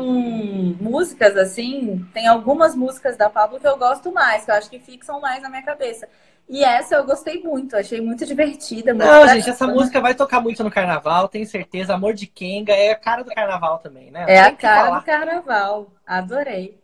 músicas 0.80 1.38
assim. 1.38 2.06
Tem 2.14 2.28
algumas 2.28 2.76
músicas 2.76 3.18
da 3.18 3.30
Pablo 3.30 3.60
que 3.60 3.68
eu 3.68 3.78
gosto 3.78 4.12
mais, 4.12 4.46
que 4.46 4.52
eu 4.52 4.56
acho 4.56 4.70
que 4.70 4.80
fixam 4.80 5.20
mais 5.22 5.42
na 5.42 5.50
minha 5.50 5.64
cabeça. 5.64 6.08
E 6.48 6.64
essa 6.64 6.96
eu 6.96 7.06
gostei 7.06 7.42
muito, 7.42 7.76
achei 7.76 8.02
muito 8.02 8.26
divertida. 8.26 8.94
Muito 8.94 9.08
Não, 9.08 9.28
gente, 9.28 9.50
essa 9.50 9.66
música 9.66 10.02
vai 10.02 10.14
tocar 10.14 10.42
muito 10.42 10.64
no 10.64 10.70
carnaval, 10.70 11.28
tenho 11.28 11.46
certeza. 11.48 11.94
Amor 11.94 12.14
de 12.14 12.28
Kenga 12.28 12.74
é 12.74 12.92
a 12.92 12.96
cara 12.96 13.24
do 13.24 13.34
carnaval 13.34 13.80
também, 13.80 14.12
né? 14.12 14.26
É 14.28 14.40
a 14.40 14.52
cara 14.52 14.86
falar. 14.86 15.00
do 15.00 15.06
carnaval. 15.06 15.92
Adorei. 16.06 16.78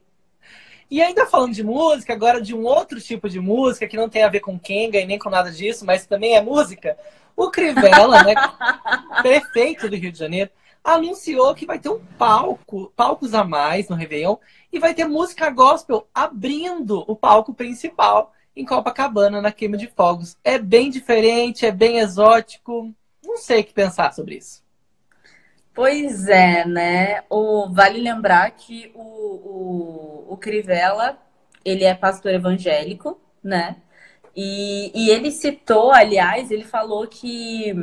E 0.90 1.04
ainda 1.04 1.28
falando 1.28 1.54
de 1.54 1.64
música, 1.64 2.14
agora 2.14 2.42
de 2.42 2.56
um 2.56 2.64
outro 2.64 3.00
tipo 3.00 3.30
de 3.30 3.40
música 3.40 3.88
que 3.88 3.98
não 3.98 4.10
tem 4.10 4.24
a 4.24 4.30
ver 4.30 4.40
com 4.40 4.58
Kenga 4.58 5.00
e 5.00 5.06
nem 5.06 5.20
com 5.20 5.30
nada 5.30 5.52
disso, 5.52 5.86
mas 5.86 6.08
também 6.08 6.36
é 6.36 6.42
música. 6.42 6.98
O 7.36 7.52
Crivella, 7.52 8.24
né, 8.24 8.34
prefeito 9.22 9.88
do 9.88 9.96
Rio 9.96 10.12
de 10.12 10.18
Janeiro, 10.18 10.50
anunciou 10.84 11.54
que 11.54 11.68
vai 11.68 11.78
ter 11.78 11.90
um 11.90 12.00
palco, 12.18 12.92
palcos 12.96 13.36
a 13.36 13.44
mais 13.44 13.88
no 13.88 13.96
Réveillon, 13.96 14.38
e 14.74 14.80
vai 14.80 14.96
ter 14.96 15.06
música 15.06 15.50
gospel 15.52 16.08
abrindo 16.14 17.04
o 17.08 17.16
palco 17.16 17.54
principal 17.54 18.34
em 18.56 18.66
Copacabana, 18.66 19.42
na 19.42 19.52
queima 19.52 19.78
de 19.78 19.88
fogos. 19.88 20.38
É 20.44 20.58
bem 20.58 20.90
diferente, 20.90 21.66
é 21.66 21.72
bem 21.72 22.00
exótico. 22.00 22.94
Não 23.24 23.38
sei 23.38 23.62
o 23.62 23.64
que 23.64 23.74
pensar 23.74 24.14
sobre 24.14 24.36
isso. 24.36 24.64
Pois 25.74 26.28
é, 26.28 26.66
né? 26.66 27.24
O, 27.30 27.70
vale 27.70 28.02
lembrar 28.02 28.52
que 28.52 28.92
o, 28.94 29.02
o, 29.02 30.34
o 30.34 30.38
Crivella, 30.38 31.18
ele 31.64 31.84
é 31.84 31.96
pastor 31.96 32.34
evangélico, 32.34 33.20
né? 33.42 33.78
E, 34.36 34.92
e 34.94 35.10
ele 35.10 35.32
citou, 35.32 35.92
aliás, 35.92 36.52
ele 36.52 36.66
falou 36.66 37.08
que, 37.08 37.74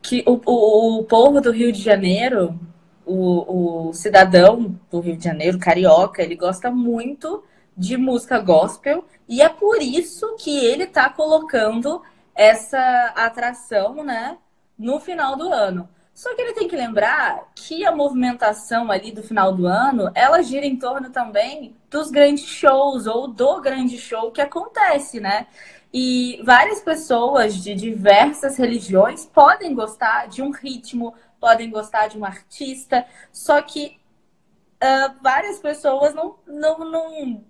que 0.00 0.22
o, 0.26 0.40
o, 0.46 1.00
o 1.00 1.04
povo 1.04 1.40
do 1.40 1.50
Rio 1.50 1.72
de 1.72 1.82
Janeiro, 1.82 2.58
o, 3.04 3.88
o 3.88 3.92
cidadão 3.92 4.78
do 4.90 5.00
Rio 5.00 5.16
de 5.16 5.24
Janeiro, 5.24 5.58
carioca, 5.58 6.22
ele 6.22 6.36
gosta 6.36 6.70
muito 6.70 7.42
de 7.78 7.96
música 7.96 8.40
gospel 8.40 9.04
e 9.28 9.40
é 9.40 9.48
por 9.48 9.80
isso 9.80 10.34
que 10.36 10.58
ele 10.64 10.82
está 10.82 11.08
colocando 11.08 12.02
essa 12.34 13.12
atração, 13.16 14.02
né, 14.02 14.36
no 14.76 14.98
final 14.98 15.36
do 15.36 15.52
ano. 15.52 15.88
Só 16.12 16.34
que 16.34 16.42
ele 16.42 16.52
tem 16.52 16.66
que 16.66 16.74
lembrar 16.74 17.52
que 17.54 17.86
a 17.86 17.94
movimentação 17.94 18.90
ali 18.90 19.12
do 19.12 19.22
final 19.22 19.52
do 19.52 19.68
ano, 19.68 20.10
ela 20.16 20.42
gira 20.42 20.66
em 20.66 20.76
torno 20.76 21.10
também 21.10 21.76
dos 21.88 22.10
grandes 22.10 22.44
shows 22.44 23.06
ou 23.06 23.28
do 23.28 23.60
grande 23.60 23.96
show 23.96 24.32
que 24.32 24.40
acontece, 24.40 25.20
né? 25.20 25.46
E 25.94 26.40
várias 26.44 26.80
pessoas 26.80 27.54
de 27.62 27.72
diversas 27.74 28.56
religiões 28.56 29.24
podem 29.24 29.74
gostar 29.74 30.26
de 30.26 30.42
um 30.42 30.50
ritmo, 30.50 31.14
podem 31.38 31.70
gostar 31.70 32.08
de 32.08 32.18
um 32.18 32.24
artista, 32.24 33.06
só 33.32 33.62
que 33.62 33.96
uh, 34.82 35.14
várias 35.22 35.60
pessoas 35.60 36.14
não, 36.14 36.36
não, 36.46 36.78
não 36.78 37.44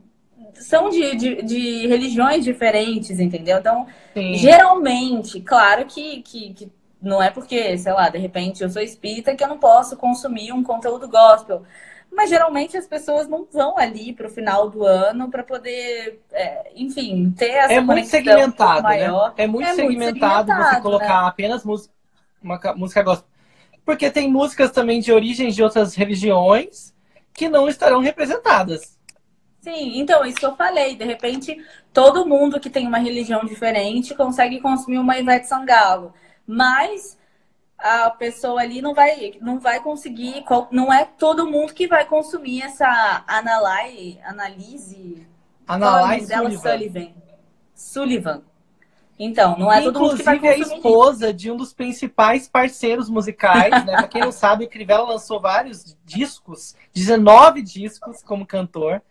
são 0.54 0.90
de, 0.90 1.16
de, 1.16 1.42
de, 1.42 1.86
religiões 1.86 2.44
diferentes, 2.44 3.18
entendeu? 3.20 3.58
Então, 3.58 3.86
Sim. 4.14 4.34
geralmente, 4.34 5.40
claro 5.40 5.86
que, 5.86 6.22
que, 6.22 6.54
que 6.54 6.72
não 7.00 7.22
é 7.22 7.30
porque, 7.30 7.78
sei 7.78 7.92
lá, 7.92 8.08
de 8.08 8.18
repente 8.18 8.62
eu 8.62 8.68
sou 8.68 8.82
espírita 8.82 9.34
que 9.34 9.42
eu 9.42 9.48
não 9.48 9.58
posso 9.58 9.96
consumir 9.96 10.52
um 10.52 10.62
conteúdo 10.62 11.08
gospel. 11.08 11.62
Mas 12.10 12.30
geralmente 12.30 12.76
as 12.76 12.86
pessoas 12.86 13.28
não 13.28 13.46
vão 13.52 13.78
ali 13.78 14.14
para 14.14 14.26
o 14.26 14.30
final 14.30 14.70
do 14.70 14.84
ano 14.84 15.30
para 15.30 15.44
poder, 15.44 16.20
é, 16.32 16.72
enfim, 16.74 17.30
ter 17.36 17.50
essa 17.50 17.74
é 17.74 17.80
muito 17.80 18.08
segmentado, 18.08 18.76
né? 18.76 18.88
maior. 18.88 19.28
Né? 19.28 19.44
É 19.44 19.46
muito, 19.46 19.68
é 19.68 19.74
segmentado, 19.74 20.52
muito 20.52 20.68
você 20.68 20.80
colocar 20.80 21.22
né? 21.22 21.28
apenas 21.28 21.64
música, 21.64 21.92
uma 22.42 22.58
música 22.74 23.02
gospel. 23.02 23.28
Porque 23.84 24.10
tem 24.10 24.30
músicas 24.30 24.70
também 24.70 25.00
de 25.00 25.12
origens 25.12 25.54
de 25.54 25.62
outras 25.62 25.94
religiões 25.94 26.94
que 27.34 27.48
não 27.48 27.68
estarão 27.68 28.00
representadas. 28.00 28.97
Sim, 29.60 29.98
então, 29.98 30.24
isso 30.24 30.38
que 30.38 30.46
eu 30.46 30.56
falei. 30.56 30.96
De 30.96 31.04
repente, 31.04 31.56
todo 31.92 32.26
mundo 32.26 32.60
que 32.60 32.70
tem 32.70 32.86
uma 32.86 32.98
religião 32.98 33.44
diferente 33.44 34.14
consegue 34.14 34.60
consumir 34.60 34.98
uma 34.98 35.18
Ivete 35.18 35.46
Sangalo 35.46 36.14
mas 36.48 37.18
a 37.78 38.10
pessoa 38.10 38.62
ali 38.62 38.80
não 38.80 38.94
vai, 38.94 39.34
não 39.40 39.60
vai 39.60 39.80
conseguir, 39.80 40.42
não 40.72 40.90
é 40.90 41.04
todo 41.04 41.46
mundo 41.46 41.74
que 41.74 41.86
vai 41.86 42.06
consumir 42.06 42.62
essa 42.62 43.22
analai, 43.28 44.18
analise, 44.24 45.26
analise 45.66 46.26
dela 46.26 46.50
Sullivan. 46.50 47.08
Sullivan. 47.74 48.42
Então, 49.20 49.58
não 49.58 49.70
é 49.70 49.82
todo 49.82 50.00
mundo 50.00 50.16
que 50.16 50.22
vai 50.22 50.38
consumir. 50.38 50.72
é 50.72 50.76
esposa 50.76 51.34
de 51.34 51.50
um 51.50 51.56
dos 51.56 51.74
principais 51.74 52.48
parceiros 52.48 53.10
musicais, 53.10 53.84
né? 53.84 53.96
Pra 53.96 54.08
quem 54.08 54.22
não 54.22 54.32
sabe, 54.32 54.64
o 54.64 54.68
Crivella 54.68 55.08
lançou 55.08 55.38
vários 55.38 55.96
discos, 56.04 56.74
19 56.94 57.60
discos 57.62 58.22
como 58.22 58.46
cantor. 58.46 59.02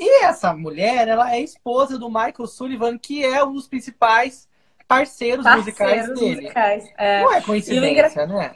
E 0.00 0.24
essa 0.24 0.54
mulher, 0.54 1.08
ela 1.08 1.30
é 1.30 1.40
esposa 1.40 1.98
do 1.98 2.08
Michael 2.08 2.46
Sullivan, 2.46 2.96
que 2.96 3.22
é 3.22 3.44
um 3.44 3.52
dos 3.52 3.68
principais 3.68 4.48
parceiros, 4.88 5.44
parceiros 5.44 5.66
musicais 5.66 6.18
dele. 6.18 6.40
Musicais, 6.40 6.92
é. 6.96 7.22
Não 7.22 7.34
é 7.34 7.42
coincidência, 7.42 8.22
engra... 8.22 8.26
né? 8.26 8.54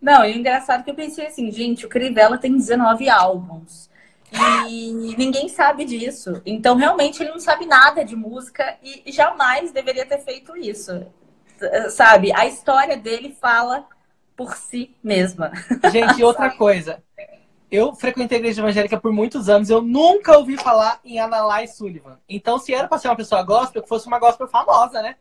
Não, 0.00 0.24
e 0.24 0.32
o 0.32 0.36
engraçado 0.36 0.80
é 0.80 0.82
que 0.84 0.90
eu 0.90 0.94
pensei 0.94 1.26
assim, 1.26 1.50
gente, 1.50 1.84
o 1.84 1.88
Crivella 1.88 2.38
tem 2.38 2.56
19 2.56 3.08
álbuns. 3.08 3.90
E 4.68 4.92
ninguém 5.18 5.48
sabe 5.48 5.84
disso. 5.84 6.40
Então, 6.46 6.76
realmente, 6.76 7.20
ele 7.20 7.30
não 7.30 7.40
sabe 7.40 7.66
nada 7.66 8.04
de 8.04 8.14
música 8.14 8.76
e 8.82 9.10
jamais 9.10 9.72
deveria 9.72 10.06
ter 10.06 10.18
feito 10.18 10.56
isso. 10.56 11.04
Sabe? 11.90 12.32
A 12.32 12.46
história 12.46 12.96
dele 12.96 13.36
fala 13.40 13.84
por 14.36 14.56
si 14.56 14.94
mesma. 15.02 15.50
Gente, 15.90 16.22
outra 16.22 16.50
coisa. 16.56 17.02
Eu 17.74 17.92
frequentei 17.92 18.38
a 18.38 18.38
igreja 18.38 18.60
evangélica 18.60 19.00
por 19.00 19.12
muitos 19.12 19.48
anos, 19.48 19.68
eu 19.68 19.82
nunca 19.82 20.38
ouvi 20.38 20.56
falar 20.56 21.00
em 21.04 21.18
Analai 21.18 21.66
Sullivan. 21.66 22.20
Então, 22.28 22.56
se 22.56 22.72
era 22.72 22.86
pra 22.86 22.98
ser 22.98 23.08
uma 23.08 23.16
pessoa 23.16 23.42
gospel, 23.42 23.82
que 23.82 23.88
fosse 23.88 24.06
uma 24.06 24.20
gospel 24.20 24.46
famosa, 24.46 25.02
né? 25.02 25.16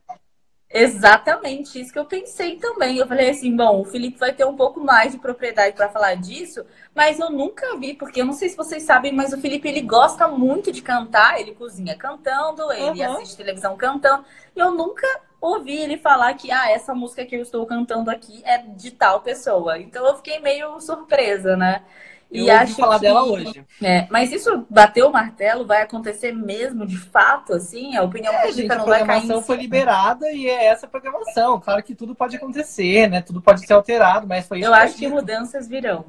Exatamente 0.69 1.81
isso 1.81 1.91
que 1.91 1.97
eu 1.97 2.05
pensei 2.05 2.57
também. 2.57 2.97
Eu 2.97 3.07
falei 3.07 3.31
assim, 3.31 3.55
bom, 3.55 3.81
o 3.81 3.85
Felipe 3.85 4.19
vai 4.19 4.33
ter 4.33 4.45
um 4.45 4.55
pouco 4.55 4.79
mais 4.79 5.13
de 5.13 5.17
propriedade 5.17 5.75
para 5.75 5.89
falar 5.89 6.13
disso, 6.13 6.63
mas 6.93 7.19
eu 7.19 7.31
nunca 7.31 7.75
vi, 7.77 7.95
porque 7.95 8.21
eu 8.21 8.25
não 8.25 8.33
sei 8.33 8.49
se 8.49 8.55
vocês 8.55 8.83
sabem, 8.83 9.11
mas 9.11 9.33
o 9.33 9.41
Felipe 9.41 9.67
ele 9.67 9.81
gosta 9.81 10.27
muito 10.27 10.71
de 10.71 10.83
cantar, 10.83 11.41
ele 11.41 11.55
cozinha 11.55 11.97
cantando, 11.97 12.71
ele 12.71 13.03
uhum. 13.03 13.13
assiste 13.13 13.35
televisão 13.35 13.75
cantando, 13.75 14.25
e 14.55 14.59
eu 14.59 14.69
nunca 14.69 15.07
ouvi 15.41 15.75
ele 15.75 15.97
falar 15.97 16.35
que 16.35 16.51
ah, 16.51 16.69
essa 16.69 16.93
música 16.93 17.25
que 17.25 17.35
eu 17.35 17.41
estou 17.41 17.65
cantando 17.65 18.11
aqui 18.11 18.43
é 18.45 18.59
de 18.59 18.91
tal 18.91 19.21
pessoa. 19.21 19.79
Então 19.79 20.05
eu 20.05 20.15
fiquei 20.17 20.39
meio 20.39 20.79
surpresa, 20.79 21.57
né? 21.57 21.83
E 22.33 22.47
eu 22.47 22.55
acho 22.55 22.75
falar 22.75 22.95
que, 22.95 23.01
dela 23.01 23.23
hoje. 23.23 23.63
É, 23.79 24.07
mas 24.09 24.31
isso 24.31 24.65
bateu 24.67 25.07
o 25.07 25.11
martelo, 25.11 25.67
vai 25.67 25.83
acontecer 25.83 26.31
mesmo, 26.31 26.83
de 26.83 26.97
fato, 26.97 27.53
assim? 27.53 27.95
A 27.95 28.01
opinião 28.01 28.33
é, 28.33 28.47
pública 28.47 28.73
gente, 28.73 28.77
não 28.79 28.85
vai 28.87 28.99
cair. 28.99 29.03
A 29.03 29.05
programação 29.05 29.43
foi 29.43 29.57
liberada 29.57 30.31
e 30.31 30.47
é 30.47 30.65
essa 30.65 30.87
programação. 30.87 31.59
Claro 31.59 31.83
que 31.83 31.93
tudo 31.93 32.15
pode 32.15 32.35
acontecer, 32.35 33.07
né? 33.07 33.21
Tudo 33.21 33.39
pode 33.39 33.65
ser 33.65 33.73
alterado, 33.73 34.25
mas 34.27 34.47
foi 34.47 34.59
isso. 34.59 34.67
Eu 34.67 34.73
acho 34.73 34.95
que 34.95 35.07
mudanças 35.07 35.67
virão. 35.67 36.05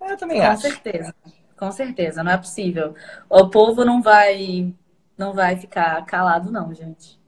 É, 0.00 0.12
eu 0.12 0.16
também 0.16 0.40
Com 0.40 0.46
acho. 0.46 0.62
Com 0.62 0.68
certeza. 0.68 1.14
Com 1.56 1.72
certeza, 1.72 2.22
não 2.22 2.32
é 2.32 2.36
possível. 2.36 2.94
O 3.28 3.48
povo 3.48 3.84
não 3.84 4.00
vai 4.00 4.72
não 5.16 5.32
vai 5.32 5.56
ficar 5.56 6.04
calado, 6.06 6.50
não, 6.50 6.72
gente. 6.74 7.18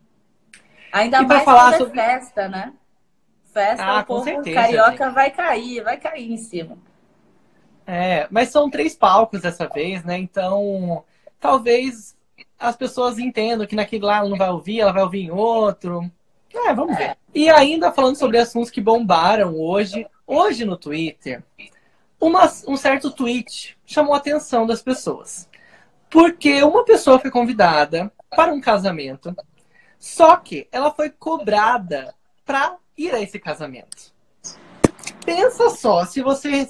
Ainda 0.93 1.23
e 1.23 1.27
mais 1.27 1.45
falar 1.45 1.75
é 1.75 1.79
sobre 1.79 2.01
festa, 2.01 2.49
né? 2.49 2.73
Festa, 3.53 3.85
ah, 3.85 4.01
o 4.01 4.05
povo 4.05 4.25
certeza, 4.25 4.61
carioca 4.61 5.05
gente. 5.05 5.15
vai 5.15 5.31
cair, 5.31 5.83
vai 5.83 5.97
cair 5.97 6.31
em 6.31 6.37
cima. 6.37 6.77
É, 7.87 8.27
mas 8.31 8.49
são 8.49 8.69
três 8.69 8.97
palcos 8.97 9.43
dessa 9.43 9.69
vez, 9.69 10.05
né? 10.05 10.19
Então, 10.19 11.05
talvez 11.39 12.17
as 12.59 12.77
pessoas 12.77 13.19
entendam 13.19 13.67
que 13.67 13.77
naquele 13.77 14.05
lá 14.05 14.19
ela 14.19 14.29
não 14.29 14.37
vai 14.37 14.51
ouvir, 14.51 14.81
ela 14.81 14.93
vai 14.93 15.03
ouvir 15.03 15.23
em 15.25 15.31
outro. 15.31 16.11
É, 16.53 16.75
vamos 16.75 16.97
ver. 16.97 17.17
E 17.35 17.49
ainda 17.49 17.93
falando 17.93 18.17
sobre 18.17 18.39
assuntos 18.39 18.71
que 18.71 18.81
bombaram 18.81 19.55
hoje, 19.55 20.07
hoje 20.27 20.65
no 20.65 20.77
Twitter, 20.77 21.43
uma, 22.21 22.51
um 22.67 22.77
certo 22.77 23.11
tweet 23.11 23.77
chamou 23.85 24.15
a 24.15 24.17
atenção 24.17 24.67
das 24.67 24.83
pessoas. 24.83 25.49
Porque 26.11 26.63
uma 26.63 26.85
pessoa 26.85 27.19
foi 27.19 27.31
convidada 27.31 28.11
para 28.31 28.53
um 28.53 28.61
casamento, 28.61 29.35
só 29.99 30.37
que 30.37 30.67
ela 30.73 30.91
foi 30.91 31.11
cobrada 31.11 32.15
para 32.45 32.77
ir 32.97 33.15
a 33.15 33.21
esse 33.21 33.39
casamento. 33.39 34.15
Pensa 35.25 35.71
só, 35.71 36.05
se 36.05 36.23
você 36.23 36.67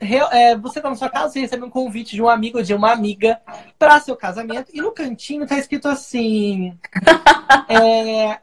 é, 0.00 0.56
você 0.56 0.80
tá 0.80 0.88
na 0.88 0.96
sua 0.96 1.10
casa, 1.10 1.32
você 1.32 1.40
recebe 1.40 1.64
um 1.64 1.70
convite 1.70 2.14
de 2.14 2.22
um 2.22 2.28
amigo 2.28 2.58
ou 2.58 2.64
de 2.64 2.72
uma 2.72 2.92
amiga 2.92 3.40
para 3.78 4.00
seu 4.00 4.16
casamento, 4.16 4.70
e 4.72 4.80
no 4.80 4.92
cantinho 4.92 5.46
tá 5.46 5.58
escrito 5.58 5.88
assim: 5.88 6.78
é, 7.68 8.40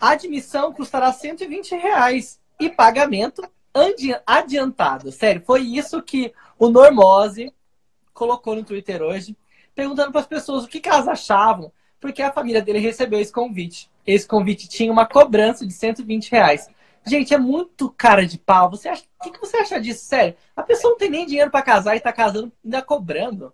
admissão 0.00 0.72
custará 0.72 1.12
120 1.12 1.74
reais 1.76 2.40
e 2.58 2.70
pagamento 2.70 3.42
adiantado. 4.26 5.10
Sério, 5.10 5.42
foi 5.44 5.62
isso 5.62 6.00
que 6.02 6.32
o 6.58 6.68
Normose 6.68 7.52
colocou 8.12 8.54
no 8.54 8.64
Twitter 8.64 9.02
hoje, 9.02 9.36
perguntando 9.74 10.12
para 10.12 10.20
as 10.20 10.26
pessoas 10.26 10.64
o 10.64 10.68
que, 10.68 10.80
que 10.80 10.88
elas 10.88 11.08
achavam, 11.08 11.72
porque 12.00 12.22
a 12.22 12.32
família 12.32 12.62
dele 12.62 12.78
recebeu 12.78 13.18
esse 13.20 13.32
convite. 13.32 13.90
Esse 14.06 14.26
convite 14.26 14.68
tinha 14.68 14.92
uma 14.92 15.06
cobrança 15.06 15.66
de 15.66 15.72
120 15.72 16.30
reais. 16.30 16.68
Gente, 17.06 17.34
é 17.34 17.38
muito 17.38 17.90
cara 17.90 18.26
de 18.26 18.38
pau. 18.38 18.70
Você 18.70 18.88
acha... 18.88 19.02
O 19.20 19.24
que, 19.24 19.30
que 19.32 19.40
você 19.40 19.58
acha 19.58 19.80
disso? 19.80 20.04
Sério? 20.04 20.36
A 20.56 20.62
pessoa 20.62 20.92
não 20.92 20.98
tem 20.98 21.10
nem 21.10 21.26
dinheiro 21.26 21.50
para 21.50 21.62
casar 21.62 21.96
e 21.96 22.00
tá 22.00 22.12
casando 22.12 22.52
ainda 22.64 22.82
cobrando. 22.82 23.52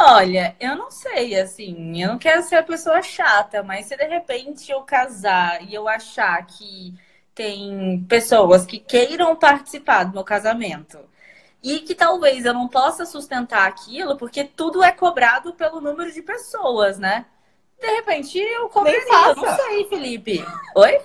Olha, 0.00 0.54
eu 0.60 0.76
não 0.76 0.92
sei, 0.92 1.34
assim, 1.34 2.00
eu 2.00 2.10
não 2.10 2.18
quero 2.18 2.40
ser 2.44 2.54
a 2.54 2.62
pessoa 2.62 3.02
chata, 3.02 3.64
mas 3.64 3.86
se 3.86 3.96
de 3.96 4.04
repente 4.04 4.70
eu 4.70 4.82
casar 4.82 5.60
e 5.68 5.74
eu 5.74 5.88
achar 5.88 6.46
que 6.46 6.94
tem 7.34 8.04
pessoas 8.08 8.64
que 8.64 8.78
queiram 8.78 9.34
participar 9.34 10.04
do 10.04 10.12
meu 10.12 10.22
casamento 10.22 11.00
e 11.60 11.80
que 11.80 11.96
talvez 11.96 12.44
eu 12.44 12.54
não 12.54 12.68
possa 12.68 13.04
sustentar 13.04 13.66
aquilo, 13.66 14.16
porque 14.16 14.44
tudo 14.44 14.84
é 14.84 14.92
cobrado 14.92 15.52
pelo 15.54 15.80
número 15.80 16.12
de 16.12 16.22
pessoas, 16.22 16.96
né? 16.96 17.26
De 17.80 17.86
repente 17.86 18.38
eu 18.38 18.68
cobraria, 18.68 19.34
não 19.34 19.56
sei, 19.56 19.84
Felipe. 19.88 20.44
Oi? 20.76 21.00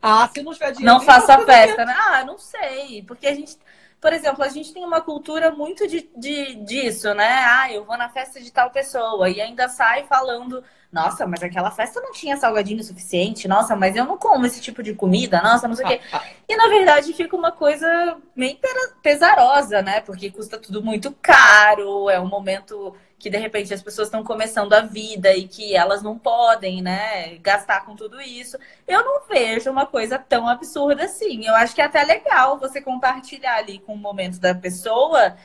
Ah, 0.00 0.28
se 0.32 0.42
não 0.42 0.52
tiver 0.52 0.72
dinheiro. 0.72 0.94
Não 0.94 1.00
faça 1.00 1.38
festa, 1.44 1.84
né? 1.84 1.94
Ah, 1.96 2.24
não 2.24 2.38
sei. 2.38 3.02
Porque 3.02 3.26
a 3.26 3.34
gente, 3.34 3.56
por 4.00 4.12
exemplo, 4.12 4.44
a 4.44 4.48
gente 4.48 4.72
tem 4.72 4.84
uma 4.84 5.00
cultura 5.00 5.50
muito 5.50 5.86
de, 5.86 6.08
de, 6.16 6.54
disso, 6.56 7.12
né? 7.14 7.44
Ah, 7.46 7.72
eu 7.72 7.84
vou 7.84 7.96
na 7.96 8.08
festa 8.08 8.40
de 8.40 8.50
tal 8.52 8.70
pessoa 8.70 9.28
e 9.28 9.40
ainda 9.40 9.68
sai 9.68 10.04
falando, 10.04 10.62
nossa, 10.90 11.26
mas 11.26 11.42
aquela 11.42 11.70
festa 11.70 12.00
não 12.00 12.12
tinha 12.12 12.36
salgadinho 12.36 12.82
suficiente, 12.82 13.46
nossa, 13.48 13.76
mas 13.76 13.94
eu 13.94 14.04
não 14.04 14.16
como 14.16 14.46
esse 14.46 14.60
tipo 14.60 14.82
de 14.82 14.94
comida, 14.94 15.42
nossa, 15.42 15.68
não 15.68 15.74
sei 15.74 15.84
o 15.84 15.88
quê. 15.88 16.00
E 16.48 16.56
na 16.56 16.68
verdade 16.68 17.12
fica 17.12 17.36
uma 17.36 17.52
coisa 17.52 18.16
meio 18.34 18.56
pesarosa, 19.02 19.82
né? 19.82 20.00
Porque 20.00 20.30
custa 20.30 20.58
tudo 20.58 20.82
muito 20.82 21.14
caro, 21.20 22.08
é 22.08 22.18
um 22.18 22.28
momento 22.28 22.94
que 23.18 23.28
de 23.28 23.36
repente 23.36 23.74
as 23.74 23.82
pessoas 23.82 24.08
estão 24.08 24.22
começando 24.22 24.72
a 24.72 24.80
vida 24.80 25.34
e 25.34 25.48
que 25.48 25.74
elas 25.74 26.02
não 26.02 26.16
podem, 26.16 26.80
né, 26.80 27.36
gastar 27.38 27.84
com 27.84 27.96
tudo 27.96 28.20
isso. 28.20 28.56
Eu 28.86 29.04
não 29.04 29.26
vejo 29.26 29.70
uma 29.70 29.86
coisa 29.86 30.18
tão 30.18 30.46
absurda 30.48 31.04
assim. 31.04 31.44
Eu 31.44 31.54
acho 31.56 31.74
que 31.74 31.80
é 31.80 31.84
até 31.84 32.04
legal 32.04 32.58
você 32.58 32.80
compartilhar 32.80 33.56
ali 33.56 33.80
com 33.80 33.94
o 33.94 33.98
momento 33.98 34.38
da 34.38 34.54
pessoa 34.54 35.36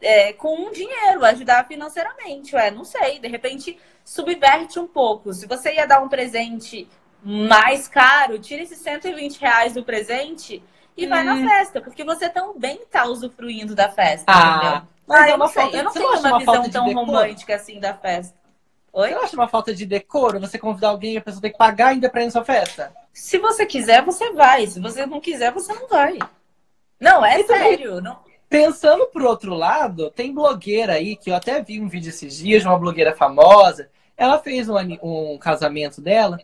é, 0.00 0.32
com 0.34 0.66
um 0.66 0.72
dinheiro, 0.72 1.24
ajudar 1.24 1.66
financeiramente. 1.66 2.54
Ué, 2.54 2.70
não 2.70 2.84
sei, 2.84 3.18
de 3.18 3.28
repente 3.28 3.78
subverte 4.04 4.78
um 4.78 4.86
pouco. 4.86 5.32
Se 5.32 5.46
você 5.46 5.74
ia 5.74 5.86
dar 5.86 6.02
um 6.02 6.08
presente 6.08 6.86
mais 7.22 7.88
caro, 7.88 8.38
tira 8.38 8.62
esses 8.62 8.78
120 8.78 9.38
reais 9.40 9.74
do 9.74 9.84
presente 9.84 10.62
e 10.96 11.06
vai 11.06 11.24
na 11.24 11.34
hum. 11.34 11.48
festa, 11.48 11.80
porque 11.80 12.04
você 12.04 12.28
também 12.28 12.82
está 12.82 13.04
usufruindo 13.06 13.74
da 13.74 13.88
festa, 13.90 14.24
ah. 14.26 14.56
entendeu? 14.56 14.88
Mas 15.10 15.22
ah, 15.22 15.28
é 15.28 15.34
uma 15.34 15.48
falta, 15.48 15.76
eu 15.76 15.82
não 15.82 15.92
tenho 15.92 16.08
uma, 16.08 16.18
uma 16.20 16.38
visão 16.38 16.70
tão 16.70 16.86
decoro? 16.86 17.06
romântica 17.06 17.56
assim 17.56 17.80
da 17.80 17.92
festa. 17.92 18.38
Oi? 18.92 19.08
Você 19.08 19.14
acha 19.16 19.34
uma 19.34 19.48
falta 19.48 19.74
de 19.74 19.84
decoro? 19.84 20.38
Você 20.38 20.56
convidar 20.56 20.90
alguém 20.90 21.14
e 21.14 21.16
a 21.16 21.20
pessoa 21.20 21.42
tem 21.42 21.50
que 21.50 21.58
pagar 21.58 21.88
ainda 21.88 22.08
pra 22.08 22.22
ir 22.22 22.26
na 22.26 22.30
sua 22.30 22.44
festa? 22.44 22.92
Se 23.12 23.36
você 23.38 23.66
quiser, 23.66 24.04
você 24.04 24.32
vai. 24.32 24.68
Se 24.68 24.78
você 24.78 25.04
não 25.06 25.20
quiser, 25.20 25.50
você 25.50 25.72
não 25.72 25.88
vai. 25.88 26.16
Não, 27.00 27.26
é 27.26 27.40
e 27.40 27.44
sério. 27.44 27.96
Também, 27.96 28.02
não... 28.02 28.20
Pensando 28.48 29.06
por 29.06 29.22
outro 29.22 29.52
lado, 29.52 30.12
tem 30.12 30.32
blogueira 30.32 30.92
aí, 30.92 31.16
que 31.16 31.30
eu 31.30 31.34
até 31.34 31.60
vi 31.60 31.80
um 31.80 31.88
vídeo 31.88 32.10
esses 32.10 32.36
dias, 32.36 32.62
de 32.62 32.68
uma 32.68 32.78
blogueira 32.78 33.12
famosa. 33.12 33.90
Ela 34.16 34.38
fez 34.38 34.68
um, 34.68 34.76
um 35.02 35.38
casamento 35.38 36.00
dela 36.00 36.38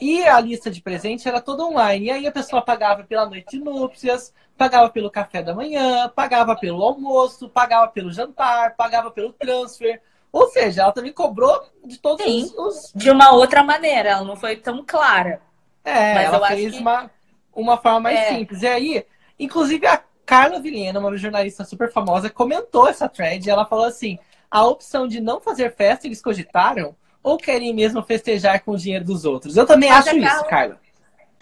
e 0.00 0.24
a 0.24 0.40
lista 0.40 0.70
de 0.70 0.80
presente 0.80 1.28
era 1.28 1.40
toda 1.40 1.64
online. 1.64 2.06
E 2.06 2.10
aí 2.10 2.26
a 2.26 2.32
pessoa 2.32 2.62
pagava 2.62 3.04
pela 3.04 3.26
noite 3.26 3.56
de 3.56 3.64
núpcias, 3.64 4.32
pagava 4.56 4.90
pelo 4.90 5.10
café 5.10 5.42
da 5.42 5.54
manhã, 5.54 6.08
pagava 6.14 6.56
pelo 6.56 6.82
almoço, 6.82 7.48
pagava 7.48 7.88
pelo 7.88 8.12
jantar, 8.12 8.74
pagava 8.76 9.10
pelo 9.10 9.32
transfer. 9.32 10.00
Ou 10.32 10.48
seja, 10.48 10.82
ela 10.82 10.92
também 10.92 11.12
cobrou 11.12 11.62
de 11.84 11.98
todos 11.98 12.24
Sim, 12.24 12.50
os, 12.56 12.90
De 12.94 13.10
uma 13.10 13.32
outra 13.32 13.62
maneira, 13.62 14.10
ela 14.10 14.24
não 14.24 14.34
foi 14.34 14.56
tão 14.56 14.82
clara. 14.84 15.42
É, 15.84 16.14
Mas 16.14 16.32
ela 16.32 16.48
fez 16.48 16.74
que... 16.74 16.80
uma, 16.80 17.10
uma 17.54 17.76
forma 17.76 18.00
mais 18.00 18.18
é. 18.18 18.28
simples. 18.30 18.62
E 18.62 18.66
aí, 18.66 19.06
inclusive 19.38 19.86
a 19.86 20.02
Carla 20.24 20.60
Vilhena, 20.60 21.00
uma 21.00 21.16
jornalista 21.16 21.64
super 21.64 21.92
famosa, 21.92 22.30
comentou 22.30 22.88
essa 22.88 23.08
thread 23.08 23.46
e 23.46 23.50
ela 23.50 23.66
falou 23.66 23.84
assim: 23.84 24.18
a 24.50 24.64
opção 24.64 25.06
de 25.06 25.20
não 25.20 25.40
fazer 25.40 25.74
festa 25.74 26.06
eles 26.06 26.22
cogitaram 26.22 26.96
ou 27.22 27.36
querem 27.36 27.74
mesmo 27.74 28.02
festejar 28.02 28.62
com 28.62 28.72
o 28.72 28.76
dinheiro 28.76 29.04
dos 29.04 29.24
outros? 29.24 29.56
Eu 29.56 29.66
também 29.66 29.90
Mas 29.90 30.06
acho 30.06 30.20
Carla... 30.20 30.34
isso, 30.34 30.44
Carla 30.44 30.80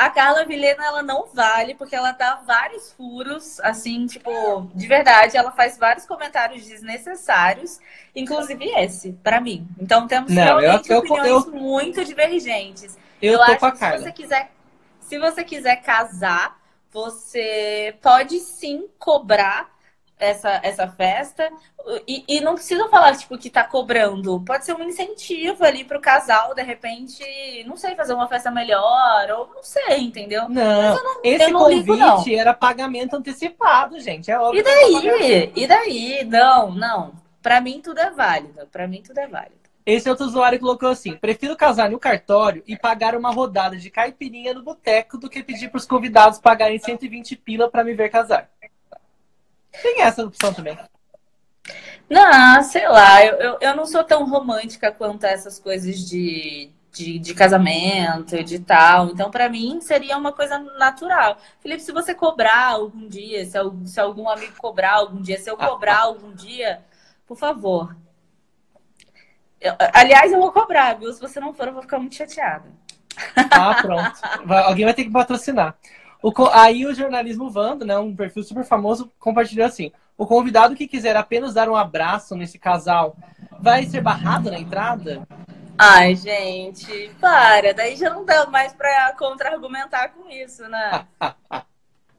a 0.00 0.08
Carla 0.08 0.46
Vilhena, 0.46 0.82
ela 0.82 1.02
não 1.02 1.26
vale, 1.26 1.74
porque 1.74 1.94
ela 1.94 2.12
dá 2.12 2.36
vários 2.36 2.90
furos, 2.92 3.60
assim, 3.60 4.06
tipo, 4.06 4.66
de 4.74 4.86
verdade, 4.86 5.36
ela 5.36 5.52
faz 5.52 5.76
vários 5.76 6.06
comentários 6.06 6.66
desnecessários, 6.66 7.78
inclusive 8.16 8.64
esse, 8.78 9.12
para 9.22 9.42
mim. 9.42 9.68
Então 9.78 10.08
temos 10.08 10.32
não, 10.32 10.58
realmente 10.58 10.90
eu, 10.90 11.00
opiniões 11.00 11.46
eu, 11.46 11.52
muito 11.52 12.02
divergentes. 12.02 12.96
Eu, 13.20 13.34
eu 13.34 13.42
acho 13.42 13.72
que 13.72 13.76
se 13.76 13.98
você 13.98 14.12
quiser, 14.12 14.50
se 15.00 15.18
você 15.18 15.44
quiser 15.44 15.76
casar, 15.82 16.58
você 16.90 17.94
pode 18.00 18.38
sim 18.40 18.88
cobrar 18.98 19.70
essa, 20.20 20.60
essa 20.62 20.88
festa. 20.88 21.50
E, 22.06 22.24
e, 22.28 22.40
não 22.40 22.54
precisa 22.54 22.88
falar, 22.88 23.16
tipo, 23.16 23.38
que 23.38 23.48
tá 23.48 23.64
cobrando. 23.64 24.40
Pode 24.44 24.64
ser 24.64 24.74
um 24.74 24.82
incentivo 24.82 25.64
ali 25.64 25.82
pro 25.82 26.00
casal, 26.00 26.54
de 26.54 26.62
repente, 26.62 27.24
não 27.66 27.76
sei, 27.76 27.96
fazer 27.96 28.12
uma 28.12 28.28
festa 28.28 28.50
melhor, 28.50 29.30
ou 29.30 29.46
não 29.54 29.62
sei, 29.62 29.98
entendeu? 30.00 30.48
Não, 30.48 30.94
não 30.94 31.20
esse 31.24 31.50
não 31.50 31.60
convite 31.60 32.28
ligo, 32.28 32.40
era 32.40 32.52
pagamento 32.52 33.14
antecipado, 33.16 33.98
gente. 33.98 34.30
É 34.30 34.38
óbvio. 34.38 34.60
E 34.60 34.62
daí? 34.62 35.52
E 35.56 35.66
daí? 35.66 36.24
Não, 36.24 36.70
não. 36.70 37.12
Pra 37.42 37.60
mim 37.60 37.80
tudo 37.80 37.98
é 37.98 38.10
válido. 38.10 38.66
Pra 38.70 38.86
mim 38.86 39.02
tudo 39.02 39.18
é 39.18 39.26
válido. 39.26 39.60
Esse 39.84 40.08
outro 40.08 40.26
usuário 40.26 40.60
colocou 40.60 40.88
assim: 40.88 41.16
prefiro 41.16 41.56
casar 41.56 41.90
no 41.90 41.98
cartório 41.98 42.62
e 42.66 42.76
pagar 42.76 43.16
uma 43.16 43.30
rodada 43.30 43.76
de 43.76 43.90
caipirinha 43.90 44.54
no 44.54 44.62
boteco 44.62 45.18
do 45.18 45.28
que 45.28 45.42
pedir 45.42 45.70
pros 45.70 45.86
convidados 45.86 46.38
pagarem 46.38 46.78
120 46.78 47.34
pila 47.36 47.70
para 47.70 47.82
me 47.82 47.94
ver 47.94 48.10
casar. 48.10 48.48
Tem 49.82 50.02
essa 50.02 50.24
opção 50.24 50.52
também. 50.52 50.78
Não, 52.08 52.62
sei 52.62 52.88
lá, 52.88 53.24
eu, 53.24 53.36
eu, 53.36 53.58
eu, 53.60 53.76
não 53.76 53.86
sou 53.86 54.02
tão 54.02 54.28
romântica 54.28 54.90
quanto 54.90 55.24
essas 55.24 55.60
coisas 55.60 55.96
de, 56.08 56.70
de, 56.92 57.20
de 57.20 57.34
casamento 57.34 58.34
e 58.34 58.42
de 58.42 58.58
tal. 58.58 59.10
Então, 59.10 59.30
para 59.30 59.48
mim, 59.48 59.80
seria 59.80 60.18
uma 60.18 60.32
coisa 60.32 60.58
natural. 60.58 61.38
Felipe, 61.60 61.82
se 61.82 61.92
você 61.92 62.12
cobrar 62.12 62.66
algum 62.72 63.08
dia, 63.08 63.44
se, 63.44 63.56
se 63.86 64.00
algum 64.00 64.28
amigo 64.28 64.54
cobrar 64.58 64.94
algum 64.94 65.22
dia, 65.22 65.38
se 65.38 65.48
eu 65.48 65.56
cobrar 65.56 66.00
algum 66.00 66.32
dia, 66.32 66.82
por 67.26 67.36
favor. 67.38 67.96
Eu, 69.60 69.74
aliás, 69.92 70.32
eu 70.32 70.40
vou 70.40 70.50
cobrar, 70.50 70.94
viu? 70.94 71.12
Se 71.12 71.20
você 71.20 71.38
não 71.38 71.54
for, 71.54 71.68
eu 71.68 71.74
vou 71.74 71.82
ficar 71.82 71.98
muito 71.98 72.16
chateada. 72.16 72.72
Ah, 73.50 73.80
pronto. 73.80 74.18
Alguém 74.66 74.84
vai 74.84 74.94
ter 74.94 75.04
que 75.04 75.10
patrocinar. 75.10 75.76
O, 76.22 76.32
aí 76.52 76.86
o 76.86 76.94
jornalismo 76.94 77.50
Vando, 77.50 77.84
né, 77.84 77.98
um 77.98 78.14
perfil 78.14 78.42
super 78.42 78.64
famoso, 78.64 79.10
compartilhou 79.18 79.66
assim: 79.66 79.90
o 80.16 80.26
convidado 80.26 80.76
que 80.76 80.86
quiser 80.86 81.16
apenas 81.16 81.54
dar 81.54 81.68
um 81.68 81.76
abraço 81.76 82.36
nesse 82.36 82.58
casal 82.58 83.16
vai 83.58 83.86
ser 83.86 84.00
barrado 84.00 84.50
na 84.50 84.58
entrada? 84.58 85.26
Ai, 85.78 86.14
gente, 86.14 87.10
para, 87.18 87.72
daí 87.72 87.96
já 87.96 88.10
não 88.10 88.22
dá 88.22 88.44
mais 88.44 88.74
para 88.74 89.14
contra-argumentar 89.16 90.10
com 90.10 90.28
isso, 90.28 90.68
né? 90.68 91.06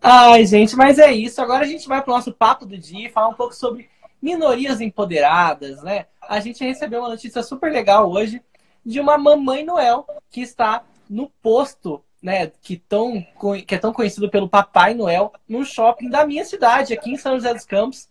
Ai, 0.01 0.45
gente, 0.47 0.75
mas 0.75 0.97
é 0.97 1.11
isso. 1.11 1.39
Agora 1.39 1.63
a 1.63 1.67
gente 1.67 1.87
vai 1.87 2.01
pro 2.01 2.13
nosso 2.13 2.33
papo 2.33 2.65
do 2.65 2.75
dia 2.75 3.07
e 3.07 3.11
falar 3.11 3.27
um 3.27 3.35
pouco 3.35 3.53
sobre 3.53 3.87
minorias 4.19 4.81
empoderadas, 4.81 5.83
né? 5.83 6.07
A 6.27 6.39
gente 6.39 6.63
recebeu 6.63 7.01
uma 7.01 7.09
notícia 7.09 7.43
super 7.43 7.71
legal 7.71 8.09
hoje 8.09 8.41
de 8.83 8.99
uma 8.99 9.15
mamãe 9.15 9.63
Noel 9.63 10.07
que 10.31 10.41
está 10.41 10.83
no 11.07 11.29
posto 11.29 12.03
né, 12.21 12.47
que, 12.61 12.77
tão, 12.77 13.25
que 13.65 13.75
é 13.75 13.77
tão 13.77 13.91
conhecido 13.91 14.29
pelo 14.29 14.49
Papai 14.49 14.93
Noel, 14.93 15.33
no 15.47 15.65
shopping 15.65 16.09
da 16.09 16.25
minha 16.25 16.45
cidade, 16.45 16.93
aqui 16.93 17.11
em 17.11 17.17
São 17.17 17.35
José 17.35 17.53
dos 17.53 17.65
Campos. 17.65 18.09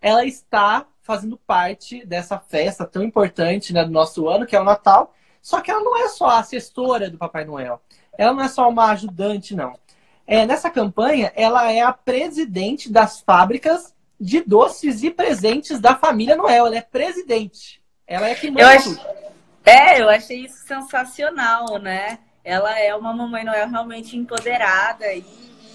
Ela 0.00 0.24
está 0.24 0.86
fazendo 1.02 1.36
parte 1.36 2.04
dessa 2.04 2.38
festa 2.38 2.86
tão 2.86 3.02
importante 3.02 3.72
né, 3.72 3.84
do 3.84 3.90
nosso 3.90 4.28
ano, 4.28 4.46
que 4.46 4.56
é 4.56 4.60
o 4.60 4.64
Natal. 4.64 5.14
Só 5.40 5.60
que 5.60 5.70
ela 5.70 5.80
não 5.80 5.96
é 5.96 6.08
só 6.08 6.26
a 6.26 6.38
assessora 6.38 7.10
do 7.10 7.18
Papai 7.18 7.44
Noel. 7.44 7.80
Ela 8.16 8.32
não 8.32 8.42
é 8.42 8.48
só 8.48 8.68
uma 8.68 8.90
ajudante, 8.90 9.54
não. 9.54 9.78
É, 10.26 10.46
nessa 10.46 10.70
campanha, 10.70 11.30
ela 11.36 11.70
é 11.70 11.82
a 11.82 11.92
presidente 11.92 12.90
das 12.90 13.20
fábricas 13.20 13.94
de 14.18 14.40
doces 14.40 15.02
e 15.02 15.10
presentes 15.10 15.78
da 15.78 15.94
família 15.94 16.34
Noel. 16.34 16.66
Ela 16.66 16.78
é 16.78 16.80
presidente. 16.80 17.82
Ela 18.06 18.30
é 18.30 18.34
que 18.34 18.50
manda 18.50 18.62
eu 18.62 18.68
ach... 18.68 18.86
É, 19.66 20.00
eu 20.00 20.08
achei 20.08 20.44
isso 20.44 20.66
sensacional, 20.66 21.78
né? 21.78 22.18
Ela 22.44 22.78
é 22.78 22.94
uma 22.94 23.12
Mamãe 23.12 23.42
Noel 23.42 23.68
realmente 23.68 24.16
empoderada 24.16 25.12
e, 25.12 25.24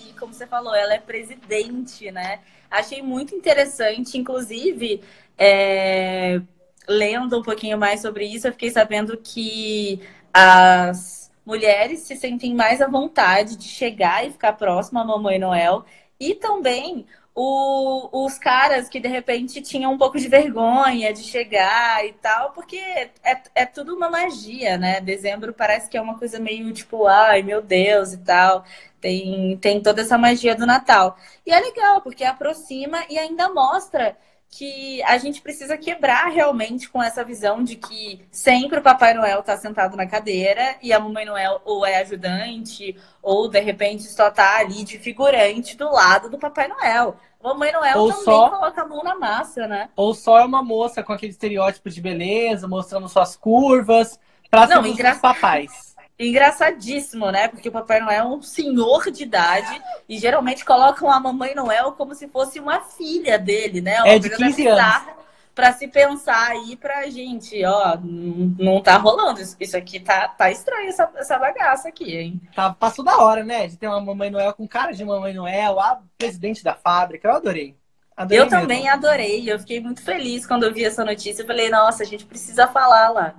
e, 0.08 0.14
como 0.20 0.34
você 0.34 0.46
falou, 0.46 0.76
ela 0.76 0.94
é 0.94 1.00
presidente, 1.00 2.12
né? 2.12 2.40
Achei 2.70 3.02
muito 3.02 3.34
interessante, 3.34 4.18
inclusive, 4.18 5.02
é, 5.38 6.40
lendo 6.88 7.40
um 7.40 7.44
pouquinho 7.44 7.78
mais 7.78 8.02
sobre 8.02 8.26
isso, 8.26 8.48
eu 8.48 8.52
fiquei 8.52 8.70
sabendo 8.70 9.18
que 9.18 10.00
as 10.32 11.32
mulheres 11.46 12.02
se 12.02 12.16
sentem 12.16 12.54
mais 12.54 12.80
à 12.80 12.88
vontade 12.88 13.58
de 13.58 13.64
chegar 13.68 14.26
e 14.26 14.32
ficar 14.32 14.54
próxima 14.54 15.02
à 15.02 15.06
Mamãe 15.06 15.40
Noel 15.40 15.84
e 16.20 16.36
também 16.36 17.08
o, 17.42 18.26
os 18.26 18.38
caras 18.38 18.90
que 18.90 19.00
de 19.00 19.08
repente 19.08 19.62
tinham 19.62 19.94
um 19.94 19.98
pouco 19.98 20.20
de 20.20 20.28
vergonha 20.28 21.14
de 21.14 21.24
chegar 21.24 22.06
e 22.06 22.12
tal, 22.12 22.52
porque 22.52 22.76
é, 22.76 23.42
é 23.56 23.66
tudo 23.66 23.96
uma 23.96 24.10
magia, 24.10 24.78
né? 24.78 25.00
Dezembro 25.00 25.54
parece 25.54 25.90
que 25.90 25.98
é 25.98 26.02
uma 26.02 26.20
coisa 26.20 26.38
meio 26.38 26.74
tipo, 26.74 27.08
ai 27.08 27.42
meu 27.42 27.62
Deus 27.62 28.12
e 28.12 28.18
tal. 28.18 28.66
Tem, 29.00 29.58
tem 29.62 29.82
toda 29.82 30.02
essa 30.02 30.18
magia 30.18 30.54
do 30.54 30.66
Natal. 30.66 31.18
E 31.46 31.54
é 31.54 31.60
legal, 31.62 32.02
porque 32.02 32.26
aproxima 32.26 33.06
e 33.10 33.18
ainda 33.18 33.48
mostra 33.48 34.18
que 34.50 35.02
a 35.04 35.18
gente 35.18 35.42
precisa 35.42 35.78
quebrar 35.78 36.28
realmente 36.30 36.90
com 36.90 37.02
essa 37.02 37.24
visão 37.24 37.64
de 37.64 37.76
que 37.76 38.26
sempre 38.32 38.80
o 38.80 38.82
Papai 38.82 39.14
Noel 39.14 39.42
está 39.42 39.56
sentado 39.56 39.96
na 39.96 40.08
cadeira 40.08 40.76
e 40.82 40.92
a 40.92 41.00
Mamãe 41.00 41.24
Noel 41.24 41.62
ou 41.64 41.86
é 41.86 41.98
ajudante 41.98 42.98
ou 43.22 43.48
de 43.48 43.60
repente 43.60 44.04
só 44.04 44.30
está 44.30 44.58
ali 44.58 44.84
de 44.84 44.98
figurante 44.98 45.78
do 45.78 45.90
lado 45.92 46.30
do 46.30 46.40
Papai 46.40 46.68
Noel. 46.68 47.16
Mamãe 47.42 47.72
Noel 47.72 47.98
ou 47.98 48.10
também 48.10 48.24
só... 48.24 48.50
coloca 48.50 48.82
a 48.82 48.86
mão 48.86 49.04
na 49.04 49.16
massa, 49.16 49.68
né? 49.68 49.90
Ou 49.96 50.14
só 50.14 50.40
é 50.40 50.46
uma 50.46 50.62
moça 50.62 51.02
com 51.02 51.14
aquele 51.14 51.32
estereótipo 51.32 51.90
de 51.90 52.02
beleza, 52.02 52.68
mostrando 52.68 53.08
suas 53.08 53.36
curvas, 53.36 54.20
para 54.50 54.68
ser 54.68 54.86
engra... 54.86 55.14
os 55.14 55.20
papais 55.20 55.90
engraçadíssimo, 56.20 57.32
né? 57.32 57.48
Porque 57.48 57.70
o 57.70 57.72
Papai 57.72 58.02
Noel 58.02 58.24
é 58.24 58.28
um 58.28 58.42
senhor 58.42 59.10
de 59.10 59.24
idade 59.24 59.82
e 60.08 60.20
geralmente 60.20 60.66
colocam 60.66 61.10
a 61.10 61.20
Mamãe 61.20 61.56
Noel 61.56 61.94
como 61.94 62.14
se 62.14 62.28
fosse 62.28 62.60
uma 62.60 62.82
filha 62.82 63.40
dele, 63.40 63.80
né? 63.80 64.02
Uma 64.02 64.10
é 64.10 64.20
de 64.20 64.30
15 64.30 64.68
anos. 64.68 65.20
Para 65.54 65.74
se 65.74 65.88
pensar 65.88 66.52
aí 66.52 66.78
pra 66.78 67.10
gente, 67.10 67.64
ó, 67.66 67.98
não 68.02 68.82
tá 68.82 68.98
rolando. 68.98 69.42
Isso 69.42 69.76
aqui 69.76 70.00
tá, 70.00 70.28
tá 70.30 70.50
estranho, 70.50 70.88
essa, 70.88 71.10
essa 71.16 71.38
bagaça 71.38 71.90
aqui, 71.90 72.16
hein? 72.16 72.42
Tá, 72.56 72.74
passou 72.74 73.04
da 73.04 73.18
hora, 73.18 73.44
né? 73.44 73.68
De 73.68 73.76
ter 73.76 73.88
uma 73.88 74.00
Mamãe 74.00 74.30
Noel 74.30 74.54
com 74.54 74.68
cara 74.68 74.94
de 74.94 75.04
Mamãe 75.04 75.34
Noel, 75.34 75.80
a 75.80 76.02
presidente 76.18 76.64
da 76.64 76.76
fábrica. 76.76 77.28
Eu 77.28 77.36
adorei. 77.36 77.76
adorei 78.16 78.40
eu 78.40 78.46
mesmo. 78.46 78.60
também 78.60 78.88
adorei. 78.88 79.52
Eu 79.52 79.60
fiquei 79.60 79.82
muito 79.82 80.02
feliz 80.02 80.48
quando 80.48 80.64
eu 80.64 80.74
vi 80.74 80.86
essa 80.86 81.04
notícia. 81.04 81.42
Eu 81.42 81.48
falei, 81.48 81.70
nossa, 81.70 82.04
a 82.04 82.06
gente 82.06 82.26
precisa 82.26 82.68
falar 82.68 83.10
lá. 83.10 83.36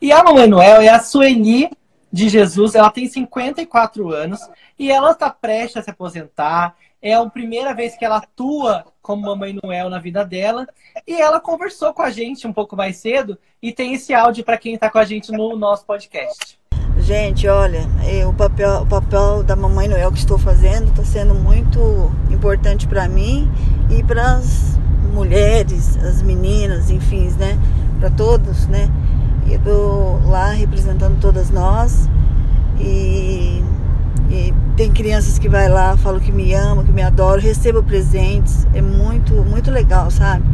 E 0.00 0.12
a 0.12 0.22
Mamãe 0.22 0.46
Noel 0.46 0.80
é 0.80 0.88
a 0.88 1.00
Sueli 1.00 1.70
de 2.10 2.28
Jesus. 2.28 2.74
Ela 2.74 2.90
tem 2.90 3.08
54 3.08 4.12
anos 4.12 4.40
e 4.78 4.90
ela 4.90 5.10
está 5.10 5.28
prestes 5.28 5.78
a 5.78 5.82
se 5.82 5.90
aposentar. 5.90 6.76
É 7.04 7.12
a 7.12 7.26
primeira 7.26 7.74
vez 7.74 7.94
que 7.98 8.02
ela 8.02 8.16
atua 8.16 8.82
como 9.02 9.26
Mamãe 9.26 9.54
Noel 9.62 9.90
na 9.90 9.98
vida 9.98 10.24
dela. 10.24 10.66
E 11.06 11.20
ela 11.20 11.38
conversou 11.38 11.92
com 11.92 12.00
a 12.00 12.08
gente 12.08 12.46
um 12.46 12.52
pouco 12.52 12.74
mais 12.74 12.96
cedo 12.96 13.38
e 13.62 13.72
tem 13.72 13.92
esse 13.92 14.14
áudio 14.14 14.42
para 14.42 14.56
quem 14.56 14.72
está 14.72 14.88
com 14.88 14.96
a 14.96 15.04
gente 15.04 15.30
no 15.30 15.54
nosso 15.54 15.84
podcast. 15.84 16.58
Gente, 16.96 17.46
olha, 17.46 17.82
o 18.26 18.32
papel, 18.32 18.80
o 18.80 18.86
papel 18.86 19.42
da 19.42 19.54
Mamãe 19.54 19.86
Noel 19.86 20.10
que 20.10 20.18
estou 20.18 20.38
fazendo 20.38 20.88
está 20.92 21.04
sendo 21.04 21.34
muito 21.34 22.10
importante 22.30 22.88
para 22.88 23.06
mim 23.06 23.52
e 23.90 24.02
para 24.02 24.36
as 24.36 24.78
mulheres, 25.12 25.98
as 25.98 26.22
meninas, 26.22 26.90
enfim, 26.90 27.28
né? 27.32 27.58
Para 28.00 28.08
todos, 28.08 28.66
né? 28.66 28.88
Eu 29.46 29.62
tô 29.62 30.30
lá 30.30 30.52
representando 30.52 31.20
todas 31.20 31.50
nós 31.50 32.08
e, 32.80 33.62
e, 34.34 34.54
tem 34.76 34.90
crianças 34.90 35.38
que 35.38 35.48
vai 35.48 35.68
lá, 35.68 35.96
falam 35.96 36.18
que 36.18 36.32
me 36.32 36.52
amam, 36.52 36.84
que 36.84 36.92
me 36.92 37.02
adoram, 37.02 37.40
recebo 37.40 37.82
presentes. 37.82 38.66
É 38.74 38.82
muito, 38.82 39.34
muito 39.44 39.70
legal, 39.70 40.10
sabe? 40.10 40.44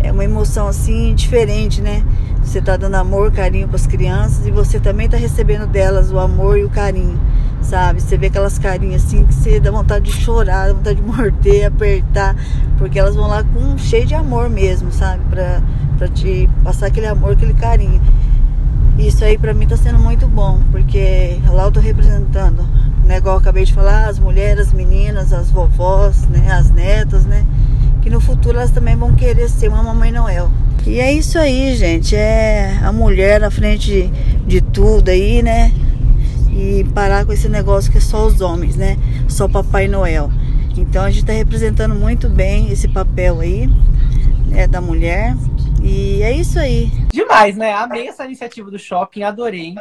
É 0.00 0.12
uma 0.12 0.24
emoção 0.24 0.68
assim 0.68 1.14
diferente, 1.14 1.82
né? 1.82 2.04
Você 2.42 2.60
tá 2.60 2.76
dando 2.76 2.94
amor, 2.94 3.32
carinho 3.32 3.66
para 3.66 3.76
as 3.76 3.86
crianças 3.86 4.46
e 4.46 4.50
você 4.52 4.78
também 4.78 5.08
tá 5.08 5.16
recebendo 5.16 5.66
delas 5.66 6.12
o 6.12 6.18
amor 6.18 6.58
e 6.58 6.64
o 6.64 6.70
carinho, 6.70 7.18
sabe? 7.60 8.00
Você 8.00 8.16
vê 8.16 8.26
aquelas 8.26 8.56
carinhas 8.56 9.04
assim 9.04 9.24
que 9.24 9.34
você 9.34 9.58
dá 9.58 9.72
vontade 9.72 10.04
de 10.04 10.12
chorar, 10.12 10.68
dá 10.68 10.74
vontade 10.74 11.00
de 11.00 11.02
morder, 11.02 11.66
apertar, 11.66 12.36
porque 12.78 12.98
elas 12.98 13.16
vão 13.16 13.26
lá 13.26 13.42
com 13.42 13.76
cheio 13.76 14.06
de 14.06 14.14
amor 14.14 14.48
mesmo, 14.48 14.92
sabe? 14.92 15.24
Para 15.28 15.60
para 15.96 16.08
te 16.08 16.48
passar 16.62 16.86
aquele 16.86 17.06
amor, 17.06 17.32
aquele 17.32 17.54
carinho. 17.54 18.00
Isso 18.98 19.24
aí 19.24 19.36
para 19.36 19.52
mim 19.52 19.66
tá 19.66 19.76
sendo 19.76 19.98
muito 19.98 20.26
bom, 20.26 20.60
porque 20.70 21.38
lá 21.48 21.64
eu 21.64 21.72
tô 21.72 21.80
representando, 21.80 22.66
né, 23.06 23.18
igual 23.18 23.36
eu 23.36 23.40
acabei 23.40 23.64
de 23.64 23.72
falar, 23.72 24.08
as 24.08 24.18
mulheres, 24.18 24.68
as 24.68 24.72
meninas, 24.72 25.32
as 25.32 25.50
vovós, 25.50 26.26
né, 26.28 26.50
as 26.52 26.70
netas, 26.70 27.24
né, 27.24 27.46
que 28.02 28.10
no 28.10 28.20
futuro 28.20 28.58
elas 28.58 28.70
também 28.70 28.96
vão 28.96 29.14
querer 29.14 29.48
ser 29.48 29.68
uma 29.68 29.82
mamãe 29.82 30.12
Noel. 30.12 30.50
E 30.86 31.00
é 31.00 31.12
isso 31.12 31.36
aí, 31.38 31.74
gente, 31.74 32.14
é 32.14 32.78
a 32.82 32.92
mulher 32.92 33.40
na 33.40 33.50
frente 33.50 33.90
de, 33.90 34.08
de 34.46 34.60
tudo 34.60 35.08
aí, 35.08 35.42
né? 35.42 35.72
E 36.52 36.84
parar 36.94 37.26
com 37.26 37.32
esse 37.32 37.48
negócio 37.48 37.90
que 37.90 37.98
é 37.98 38.00
só 38.00 38.24
os 38.24 38.40
homens, 38.40 38.76
né? 38.76 38.96
Só 39.28 39.48
Papai 39.48 39.88
Noel. 39.88 40.30
Então 40.76 41.02
a 41.02 41.10
gente 41.10 41.22
está 41.22 41.32
representando 41.32 41.92
muito 41.92 42.28
bem 42.28 42.70
esse 42.70 42.86
papel 42.86 43.40
aí, 43.40 43.68
né, 44.46 44.68
da 44.68 44.80
mulher. 44.80 45.34
E 45.82 46.22
é 46.22 46.32
isso 46.32 46.56
aí. 46.60 46.86
Demais, 47.12 47.56
né? 47.56 47.72
Amei 47.72 48.06
essa 48.06 48.24
iniciativa 48.24 48.70
do 48.70 48.78
shopping, 48.78 49.24
adorei. 49.24 49.74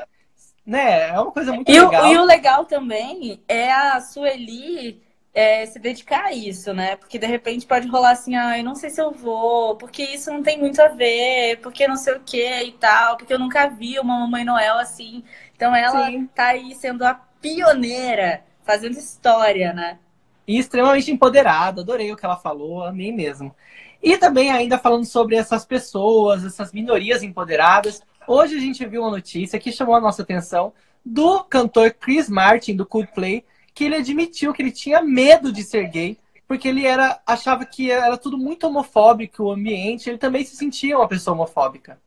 Né? 0.65 1.09
É 1.09 1.19
uma 1.19 1.31
coisa 1.31 1.53
muito 1.53 1.69
e 1.71 1.79
legal. 1.79 2.05
O, 2.05 2.13
e 2.13 2.17
o 2.17 2.25
legal 2.25 2.65
também 2.65 3.43
é 3.47 3.71
a 3.71 4.01
Sueli 4.01 5.01
é, 5.35 5.65
se 5.65 5.77
dedicar 5.77 6.25
a 6.25 6.33
isso, 6.33 6.73
né? 6.73 6.95
Porque 6.95 7.19
de 7.19 7.27
repente 7.27 7.67
pode 7.67 7.87
rolar 7.87 8.11
assim, 8.11 8.35
ah, 8.35 8.57
eu 8.57 8.63
não 8.63 8.73
sei 8.73 8.89
se 8.89 9.01
eu 9.01 9.11
vou, 9.11 9.75
porque 9.75 10.01
isso 10.01 10.31
não 10.31 10.41
tem 10.41 10.57
muito 10.57 10.81
a 10.81 10.87
ver, 10.87 11.59
porque 11.61 11.87
não 11.87 11.97
sei 11.97 12.15
o 12.15 12.21
que 12.21 12.63
e 12.63 12.71
tal, 12.71 13.17
porque 13.17 13.33
eu 13.33 13.39
nunca 13.39 13.67
vi 13.67 13.99
uma 13.99 14.19
Mamãe 14.19 14.45
Noel 14.45 14.77
assim. 14.77 15.23
Então 15.53 15.75
ela 15.75 16.07
Sim. 16.07 16.27
tá 16.33 16.47
aí 16.47 16.73
sendo 16.73 17.03
a 17.03 17.13
pioneira, 17.41 18.43
fazendo 18.63 18.97
história, 18.97 19.73
né? 19.73 19.99
E 20.47 20.57
extremamente 20.57 21.11
empoderada, 21.11 21.81
adorei 21.81 22.11
o 22.11 22.15
que 22.15 22.25
ela 22.25 22.37
falou, 22.37 22.83
amei 22.83 23.11
mesmo. 23.11 23.53
E 24.01 24.17
também 24.17 24.51
ainda 24.51 24.77
falando 24.77 25.05
sobre 25.05 25.35
essas 25.35 25.65
pessoas, 25.65 26.45
essas 26.45 26.71
minorias 26.71 27.23
empoderadas. 27.23 28.01
Hoje 28.27 28.57
a 28.57 28.59
gente 28.59 28.85
viu 28.85 29.01
uma 29.01 29.11
notícia 29.11 29.59
que 29.59 29.71
chamou 29.71 29.95
a 29.95 30.01
nossa 30.01 30.21
atenção 30.21 30.73
do 31.05 31.43
cantor 31.43 31.91
Chris 31.93 32.27
Martin, 32.29 32.75
do 32.75 32.85
Coldplay, 32.85 33.45
que 33.73 33.83
ele 33.83 33.95
admitiu 33.95 34.53
que 34.53 34.61
ele 34.61 34.71
tinha 34.71 35.01
medo 35.01 35.51
de 35.51 35.63
ser 35.63 35.87
gay, 35.89 36.17
porque 36.47 36.67
ele 36.67 36.85
era 36.85 37.21
achava 37.25 37.65
que 37.65 37.91
era 37.91 38.17
tudo 38.17 38.37
muito 38.37 38.65
homofóbico 38.65 39.43
o 39.43 39.51
ambiente, 39.51 40.09
ele 40.09 40.17
também 40.17 40.43
se 40.43 40.55
sentia 40.55 40.97
uma 40.97 41.07
pessoa 41.07 41.35
homofóbica. 41.35 41.99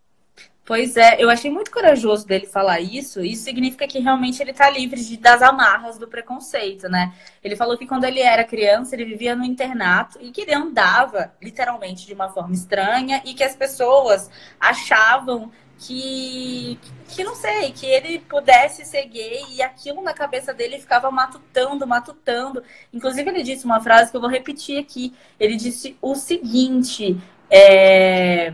Pois 0.68 0.98
é, 0.98 1.16
eu 1.18 1.30
achei 1.30 1.50
muito 1.50 1.70
corajoso 1.70 2.26
dele 2.26 2.44
falar 2.44 2.78
isso. 2.78 3.24
Isso 3.24 3.42
significa 3.42 3.88
que 3.88 4.00
realmente 4.00 4.42
ele 4.42 4.50
está 4.50 4.68
livre 4.68 5.02
de, 5.02 5.16
das 5.16 5.40
amarras 5.40 5.96
do 5.96 6.06
preconceito, 6.06 6.90
né? 6.90 7.14
Ele 7.42 7.56
falou 7.56 7.78
que 7.78 7.86
quando 7.86 8.04
ele 8.04 8.20
era 8.20 8.44
criança, 8.44 8.94
ele 8.94 9.06
vivia 9.06 9.34
no 9.34 9.44
internato 9.44 10.18
e 10.20 10.30
que 10.30 10.42
ele 10.42 10.52
andava 10.52 11.32
literalmente 11.40 12.06
de 12.06 12.12
uma 12.12 12.28
forma 12.28 12.52
estranha 12.52 13.22
e 13.24 13.32
que 13.32 13.42
as 13.42 13.56
pessoas 13.56 14.30
achavam 14.60 15.50
que, 15.78 16.78
que 17.08 17.22
não 17.24 17.34
sei, 17.34 17.72
que 17.72 17.86
ele 17.86 18.18
pudesse 18.18 18.84
ser 18.84 19.06
gay 19.06 19.44
e 19.50 19.62
aquilo 19.62 20.02
na 20.02 20.12
cabeça 20.12 20.52
dele 20.52 20.78
ficava 20.78 21.10
matutando, 21.10 21.86
matutando. 21.86 22.62
Inclusive, 22.92 23.30
ele 23.30 23.42
disse 23.42 23.64
uma 23.64 23.80
frase 23.80 24.10
que 24.10 24.16
eu 24.16 24.20
vou 24.20 24.30
repetir 24.30 24.78
aqui. 24.78 25.14
Ele 25.38 25.56
disse 25.56 25.96
o 26.02 26.14
seguinte: 26.14 27.16
é 27.50 28.52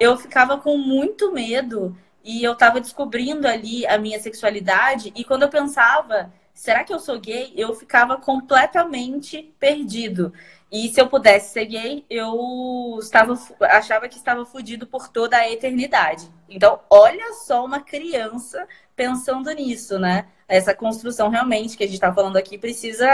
eu 0.00 0.16
ficava 0.16 0.58
com 0.58 0.76
muito 0.78 1.32
medo 1.32 1.96
e 2.24 2.42
eu 2.42 2.54
tava 2.54 2.80
descobrindo 2.80 3.46
ali 3.48 3.86
a 3.86 3.98
minha 3.98 4.20
sexualidade 4.20 5.12
e 5.14 5.24
quando 5.24 5.42
eu 5.42 5.48
pensava, 5.48 6.32
será 6.54 6.84
que 6.84 6.92
eu 6.92 6.98
sou 6.98 7.18
gay? 7.18 7.52
Eu 7.56 7.74
ficava 7.74 8.16
completamente 8.16 9.52
perdido. 9.58 10.32
E 10.70 10.88
se 10.90 11.00
eu 11.00 11.06
pudesse 11.06 11.52
ser 11.52 11.64
gay, 11.64 12.04
eu 12.10 12.98
estava 13.00 13.38
achava 13.60 14.06
que 14.08 14.16
estava 14.16 14.44
fudido 14.44 14.86
por 14.86 15.08
toda 15.08 15.36
a 15.36 15.50
eternidade. 15.50 16.28
Então, 16.48 16.80
olha 16.90 17.32
só 17.32 17.64
uma 17.64 17.80
criança 17.80 18.66
pensando 18.94 19.50
nisso, 19.52 19.98
né? 19.98 20.26
Essa 20.46 20.74
construção 20.74 21.30
realmente 21.30 21.76
que 21.76 21.84
a 21.84 21.86
gente 21.86 21.94
está 21.94 22.12
falando 22.12 22.36
aqui 22.36 22.58
precisa 22.58 23.08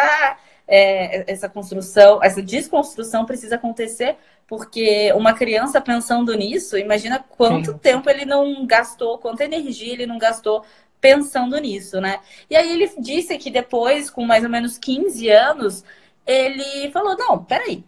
é, 0.67 1.31
essa 1.31 1.49
construção, 1.49 2.23
essa 2.23 2.43
desconstrução 2.43 3.25
precisa 3.25 3.55
acontecer 3.55 4.17
porque 4.47 5.13
uma 5.15 5.33
criança 5.33 5.81
pensando 5.81 6.35
nisso, 6.35 6.77
imagina 6.77 7.19
quanto 7.19 7.73
Sim. 7.73 7.79
tempo 7.79 8.11
ele 8.11 8.25
não 8.25 8.67
gastou, 8.67 9.19
quanta 9.19 9.45
energia 9.45 9.93
ele 9.93 10.07
não 10.07 10.19
gastou 10.19 10.65
pensando 11.01 11.57
nisso, 11.59 12.01
né? 12.01 12.21
E 12.49 12.57
aí 12.57 12.73
ele 12.73 12.91
disse 12.99 13.37
que 13.37 13.51
depois, 13.51 14.09
com 14.09 14.25
mais 14.25 14.43
ou 14.43 14.51
menos 14.51 14.79
15 14.79 15.29
anos, 15.29 15.85
ele 16.27 16.91
falou: 16.91 17.17
não, 17.17 17.45
peraí, 17.45 17.85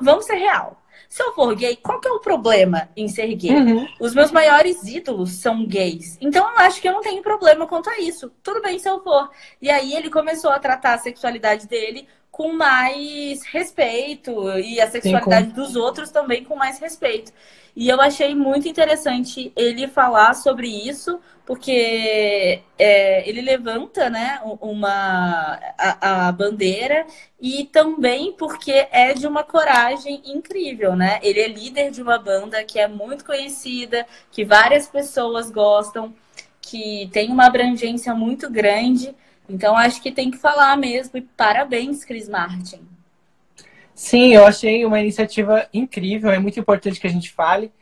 vamos 0.00 0.24
ser 0.24 0.36
real. 0.36 0.82
Se 1.08 1.22
eu 1.22 1.32
for 1.32 1.54
gay, 1.54 1.74
qual 1.76 2.00
que 2.00 2.08
é 2.08 2.12
o 2.12 2.20
problema 2.20 2.90
em 2.94 3.08
ser 3.08 3.34
gay? 3.34 3.56
Uhum. 3.56 3.88
Os 3.98 4.14
meus 4.14 4.30
maiores 4.30 4.82
ídolos 4.84 5.30
são 5.32 5.64
gays. 5.64 6.18
Então 6.20 6.46
eu 6.50 6.58
acho 6.58 6.82
que 6.82 6.88
eu 6.88 6.92
não 6.92 7.00
tenho 7.00 7.22
problema 7.22 7.66
quanto 7.66 7.88
a 7.88 7.98
isso. 7.98 8.30
Tudo 8.42 8.60
bem 8.60 8.78
se 8.78 8.90
eu 8.90 9.02
for. 9.02 9.30
E 9.60 9.70
aí 9.70 9.94
ele 9.94 10.10
começou 10.10 10.50
a 10.50 10.58
tratar 10.58 10.94
a 10.94 10.98
sexualidade 10.98 11.66
dele 11.66 12.06
com 12.30 12.52
mais 12.52 13.42
respeito 13.44 14.48
e 14.58 14.80
a 14.80 14.90
sexualidade 14.90 15.48
Sim, 15.48 15.54
com... 15.54 15.62
dos 15.62 15.76
outros 15.76 16.10
também 16.10 16.44
com 16.44 16.54
mais 16.54 16.78
respeito. 16.78 17.32
E 17.74 17.88
eu 17.88 18.00
achei 18.00 18.34
muito 18.34 18.66
interessante 18.66 19.52
ele 19.54 19.86
falar 19.86 20.34
sobre 20.34 20.66
isso, 20.66 21.20
porque 21.46 22.60
é, 22.76 23.28
ele 23.28 23.40
levanta 23.40 24.10
né, 24.10 24.40
uma, 24.60 25.60
a, 25.78 26.26
a, 26.26 26.32
bandeira 26.32 27.06
e 27.40 27.64
também 27.66 28.32
porque 28.32 28.88
é 28.90 29.14
de 29.14 29.26
uma 29.28 29.44
coragem 29.44 30.20
incrível, 30.24 30.96
né? 30.96 31.20
Ele 31.22 31.40
é 31.40 31.46
líder 31.46 31.92
de 31.92 32.02
uma 32.02 32.18
banda 32.18 32.64
que 32.64 32.80
é 32.80 32.88
muito 32.88 33.24
conhecida, 33.24 34.04
que 34.30 34.44
várias 34.44 34.88
pessoas 34.88 35.48
gostam, 35.48 36.12
que 36.60 37.08
tem 37.12 37.30
uma 37.30 37.46
abrangência 37.46 38.12
muito 38.12 38.50
grande 38.50 39.14
Então 39.48 39.76
acho 39.76 40.02
que 40.02 40.12
tem 40.12 40.30
que 40.30 40.36
falar 40.36 40.76
mesmo. 40.76 41.18
E 41.18 41.22
parabéns, 41.22 42.04
Cris 42.04 42.28
Martin. 42.28 42.86
Sim, 43.94 44.34
eu 44.34 44.46
achei 44.46 44.84
uma 44.84 45.00
iniciativa 45.00 45.68
incrível, 45.72 46.30
é 46.30 46.38
muito 46.38 46.60
importante 46.60 47.00
que 47.00 47.06
a 47.06 47.10
gente 47.10 47.32
fale. 47.32 47.72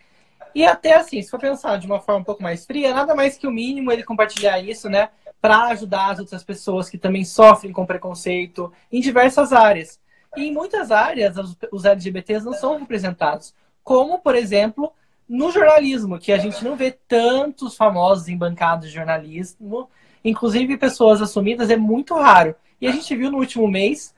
E 0.55 0.65
até 0.65 0.95
assim, 0.95 1.21
se 1.21 1.31
for 1.31 1.39
pensar 1.39 1.77
de 1.77 1.87
uma 1.87 2.01
forma 2.01 2.23
um 2.23 2.25
pouco 2.25 2.43
mais 2.43 2.65
fria, 2.65 2.95
nada 2.95 3.15
mais 3.15 3.37
que 3.37 3.47
o 3.47 3.51
mínimo 3.51 3.93
ele 3.93 4.03
compartilhar 4.03 4.59
isso, 4.59 4.89
né? 4.89 5.11
Para 5.43 5.65
ajudar 5.67 6.13
as 6.13 6.19
outras 6.19 6.43
pessoas 6.43 6.89
que 6.89 6.97
também 6.97 7.23
sofrem 7.27 7.71
com 7.71 7.85
preconceito 7.85 8.73
em 8.91 9.01
diversas 9.03 9.53
áreas. 9.53 10.01
E 10.35 10.47
em 10.47 10.53
muitas 10.55 10.91
áreas, 10.91 11.37
os 11.71 11.85
LGBTs 11.85 12.47
não 12.47 12.55
são 12.55 12.79
representados. 12.79 13.55
Como, 13.85 14.19
por 14.19 14.35
exemplo, 14.35 14.91
no 15.29 15.53
jornalismo, 15.53 16.19
que 16.19 16.33
a 16.33 16.39
gente 16.39 16.65
não 16.65 16.77
vê 16.77 16.93
tantos 17.07 17.77
famosos 17.77 18.29
em 18.29 18.39
bancadas 18.39 18.89
de 18.89 18.95
jornalismo, 18.95 19.91
inclusive 20.29 20.77
pessoas 20.77 21.23
assumidas, 21.23 21.71
é 21.71 21.77
muito 21.77 22.15
raro. 22.15 22.55
E 22.81 22.87
a 22.87 22.93
gente 22.93 23.15
viu 23.17 23.31
no 23.31 23.39
último 23.39 23.69
mês 23.69 24.15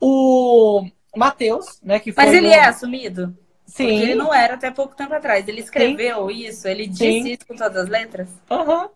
o 0.00 0.86
Matheus, 1.16 1.80
né? 1.82 1.98
Que 1.98 2.12
Mas 2.14 2.32
ele 2.32 2.48
no... 2.48 2.52
é 2.52 2.64
assumido? 2.66 3.36
Sim. 3.64 3.88
Porque 3.88 4.02
ele 4.02 4.14
não 4.14 4.34
era 4.34 4.54
até 4.54 4.70
pouco 4.70 4.94
tempo 4.94 5.14
atrás. 5.14 5.48
Ele 5.48 5.60
escreveu 5.60 6.28
Sim. 6.28 6.34
isso, 6.34 6.68
ele 6.68 6.86
disse 6.86 7.22
Sim. 7.22 7.32
isso 7.32 7.46
com 7.46 7.56
todas 7.56 7.76
as 7.84 7.88
letras? 7.88 8.28
Aham. 8.50 8.82
Uhum. 8.82 8.88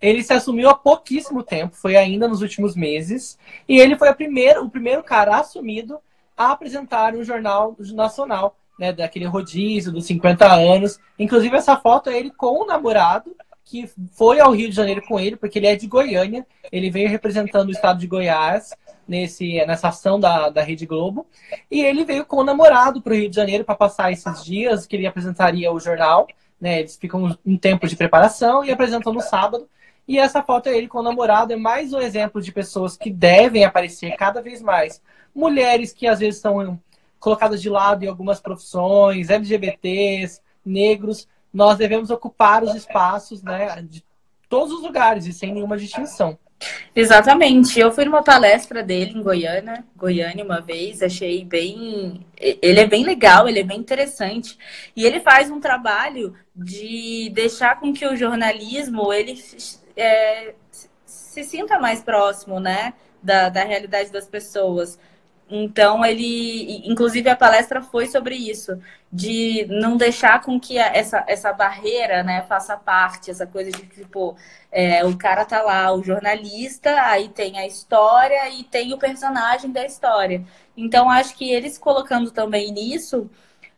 Ele 0.00 0.22
se 0.22 0.32
assumiu 0.32 0.68
há 0.68 0.74
pouquíssimo 0.74 1.42
tempo, 1.42 1.74
foi 1.74 1.96
ainda 1.96 2.28
nos 2.28 2.40
últimos 2.40 2.76
meses. 2.76 3.36
E 3.68 3.80
ele 3.80 3.96
foi 3.96 4.12
primeira, 4.14 4.62
o 4.62 4.70
primeiro 4.70 5.02
cara 5.02 5.36
assumido 5.36 5.98
a 6.36 6.52
apresentar 6.52 7.16
um 7.16 7.24
jornal 7.24 7.76
nacional, 7.92 8.56
né? 8.78 8.92
Daquele 8.92 9.24
rodízio 9.24 9.90
dos 9.90 10.06
50 10.06 10.46
anos. 10.46 11.00
Inclusive, 11.18 11.56
essa 11.56 11.76
foto 11.76 12.08
é 12.08 12.16
ele 12.16 12.30
com 12.30 12.62
o 12.62 12.66
namorado, 12.66 13.34
que 13.68 13.86
foi 14.12 14.40
ao 14.40 14.52
Rio 14.52 14.70
de 14.70 14.74
Janeiro 14.74 15.02
com 15.06 15.20
ele, 15.20 15.36
porque 15.36 15.58
ele 15.58 15.66
é 15.66 15.76
de 15.76 15.86
Goiânia. 15.86 16.46
Ele 16.72 16.90
veio 16.90 17.10
representando 17.10 17.68
o 17.68 17.70
estado 17.70 18.00
de 18.00 18.06
Goiás 18.06 18.74
nesse, 19.06 19.62
nessa 19.66 19.88
ação 19.88 20.18
da, 20.18 20.48
da 20.48 20.62
Rede 20.62 20.86
Globo. 20.86 21.26
E 21.70 21.82
ele 21.82 22.02
veio 22.02 22.24
com 22.24 22.38
o 22.38 22.44
namorado 22.44 23.02
para 23.02 23.12
o 23.12 23.16
Rio 23.16 23.28
de 23.28 23.36
Janeiro 23.36 23.64
para 23.64 23.74
passar 23.74 24.10
esses 24.10 24.42
dias 24.42 24.86
que 24.86 24.96
ele 24.96 25.06
apresentaria 25.06 25.70
o 25.70 25.78
jornal. 25.78 26.26
Né? 26.58 26.80
Eles 26.80 26.96
ficam 26.96 27.36
um 27.44 27.58
tempo 27.58 27.86
de 27.86 27.94
preparação 27.94 28.64
e 28.64 28.72
apresentam 28.72 29.12
no 29.12 29.20
sábado. 29.20 29.68
E 30.06 30.18
essa 30.18 30.42
foto 30.42 30.70
é 30.70 30.76
ele 30.78 30.88
com 30.88 31.00
o 31.00 31.02
namorado, 31.02 31.52
é 31.52 31.56
mais 31.56 31.92
um 31.92 32.00
exemplo 32.00 32.40
de 32.40 32.50
pessoas 32.50 32.96
que 32.96 33.10
devem 33.10 33.66
aparecer 33.66 34.16
cada 34.16 34.40
vez 34.40 34.62
mais. 34.62 35.02
Mulheres 35.34 35.92
que 35.92 36.06
às 36.06 36.20
vezes 36.20 36.40
são 36.40 36.80
colocadas 37.20 37.60
de 37.60 37.68
lado 37.68 38.02
em 38.02 38.08
algumas 38.08 38.40
profissões, 38.40 39.28
LGBTs, 39.28 40.40
negros. 40.64 41.28
Nós 41.52 41.78
devemos 41.78 42.10
ocupar 42.10 42.62
os 42.62 42.74
espaços 42.74 43.42
né, 43.42 43.82
de 43.82 44.04
todos 44.48 44.72
os 44.72 44.82
lugares 44.82 45.26
e 45.26 45.32
sem 45.32 45.52
nenhuma 45.52 45.76
distinção. 45.76 46.38
Exatamente. 46.94 47.78
Eu 47.78 47.92
fui 47.92 48.04
numa 48.04 48.22
palestra 48.22 48.82
dele 48.82 49.18
em 49.18 49.22
Goiânia, 49.22 49.84
Goiânia 49.96 50.44
uma 50.44 50.60
vez, 50.60 51.02
achei 51.02 51.44
bem. 51.44 52.26
Ele 52.36 52.80
é 52.80 52.86
bem 52.86 53.04
legal, 53.04 53.48
ele 53.48 53.60
é 53.60 53.64
bem 53.64 53.78
interessante. 53.78 54.58
E 54.96 55.04
ele 55.04 55.20
faz 55.20 55.50
um 55.50 55.60
trabalho 55.60 56.34
de 56.54 57.30
deixar 57.32 57.78
com 57.78 57.92
que 57.92 58.06
o 58.06 58.16
jornalismo 58.16 59.12
ele 59.12 59.40
é, 59.96 60.54
se 61.06 61.44
sinta 61.44 61.78
mais 61.78 62.02
próximo, 62.02 62.58
né? 62.58 62.94
Da, 63.22 63.48
da 63.48 63.62
realidade 63.62 64.10
das 64.10 64.26
pessoas. 64.26 64.98
Então, 65.50 66.04
ele, 66.04 66.82
inclusive, 66.84 67.28
a 67.30 67.36
palestra 67.36 67.80
foi 67.80 68.06
sobre 68.06 68.34
isso, 68.34 68.78
de 69.10 69.66
não 69.70 69.96
deixar 69.96 70.42
com 70.42 70.60
que 70.60 70.76
essa, 70.76 71.24
essa 71.26 71.52
barreira, 71.54 72.22
né, 72.22 72.44
faça 72.46 72.76
parte, 72.76 73.30
essa 73.30 73.46
coisa 73.46 73.70
de, 73.70 73.82
tipo, 73.86 74.36
é, 74.70 75.02
o 75.06 75.16
cara 75.16 75.46
tá 75.46 75.62
lá, 75.62 75.90
o 75.94 76.02
jornalista, 76.02 76.90
aí 77.02 77.30
tem 77.30 77.58
a 77.58 77.66
história 77.66 78.50
e 78.50 78.62
tem 78.62 78.92
o 78.92 78.98
personagem 78.98 79.72
da 79.72 79.86
história. 79.86 80.44
Então, 80.76 81.08
acho 81.08 81.34
que 81.34 81.50
eles 81.50 81.78
colocando 81.78 82.30
também 82.30 82.70
nisso, 82.70 83.30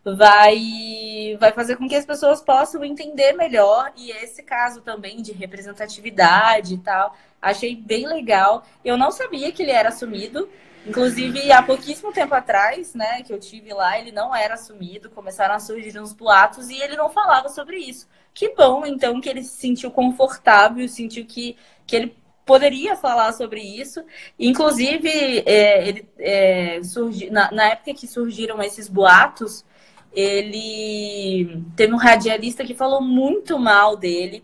vai, 0.03 1.37
vai 1.39 1.53
fazer 1.53 1.77
com 1.77 1.87
que 1.87 1.95
as 1.95 2.05
pessoas 2.05 2.41
possam 2.41 2.83
entender 2.83 3.31
melhor, 3.33 3.93
e 3.95 4.11
esse 4.11 4.43
caso 4.43 4.81
também 4.81 5.21
de 5.21 5.31
representatividade 5.31 6.73
e 6.73 6.77
tal, 6.79 7.15
achei 7.41 7.75
bem 7.75 8.07
legal. 8.07 8.65
Eu 8.83 8.97
não 8.97 9.11
sabia 9.11 9.51
que 9.53 9.63
ele 9.63 9.71
era 9.71 9.89
assumido, 9.89 10.49
Inclusive, 10.85 11.51
há 11.51 11.61
pouquíssimo 11.61 12.11
tempo 12.11 12.33
atrás, 12.33 12.95
né, 12.95 13.21
que 13.21 13.31
eu 13.31 13.39
tive 13.39 13.71
lá, 13.73 13.99
ele 13.99 14.11
não 14.11 14.35
era 14.35 14.55
assumido, 14.55 15.11
começaram 15.11 15.53
a 15.53 15.59
surgir 15.59 15.99
uns 15.99 16.11
boatos 16.11 16.69
e 16.69 16.81
ele 16.81 16.95
não 16.95 17.09
falava 17.09 17.49
sobre 17.49 17.77
isso. 17.77 18.07
Que 18.33 18.55
bom, 18.55 18.85
então, 18.85 19.21
que 19.21 19.29
ele 19.29 19.43
se 19.43 19.57
sentiu 19.57 19.91
confortável, 19.91 20.87
sentiu 20.87 21.25
que, 21.25 21.55
que 21.85 21.95
ele 21.95 22.15
poderia 22.45 22.95
falar 22.95 23.31
sobre 23.33 23.61
isso. 23.61 24.03
Inclusive, 24.39 25.43
é, 25.45 25.87
ele 25.87 26.09
é, 26.17 26.81
surgi, 26.83 27.29
na, 27.29 27.51
na 27.51 27.65
época 27.69 27.93
que 27.93 28.07
surgiram 28.07 28.61
esses 28.61 28.87
boatos, 28.87 29.63
ele 30.11 31.63
teve 31.75 31.93
um 31.93 31.97
radialista 31.97 32.65
que 32.65 32.73
falou 32.73 33.01
muito 33.01 33.59
mal 33.59 33.95
dele, 33.95 34.43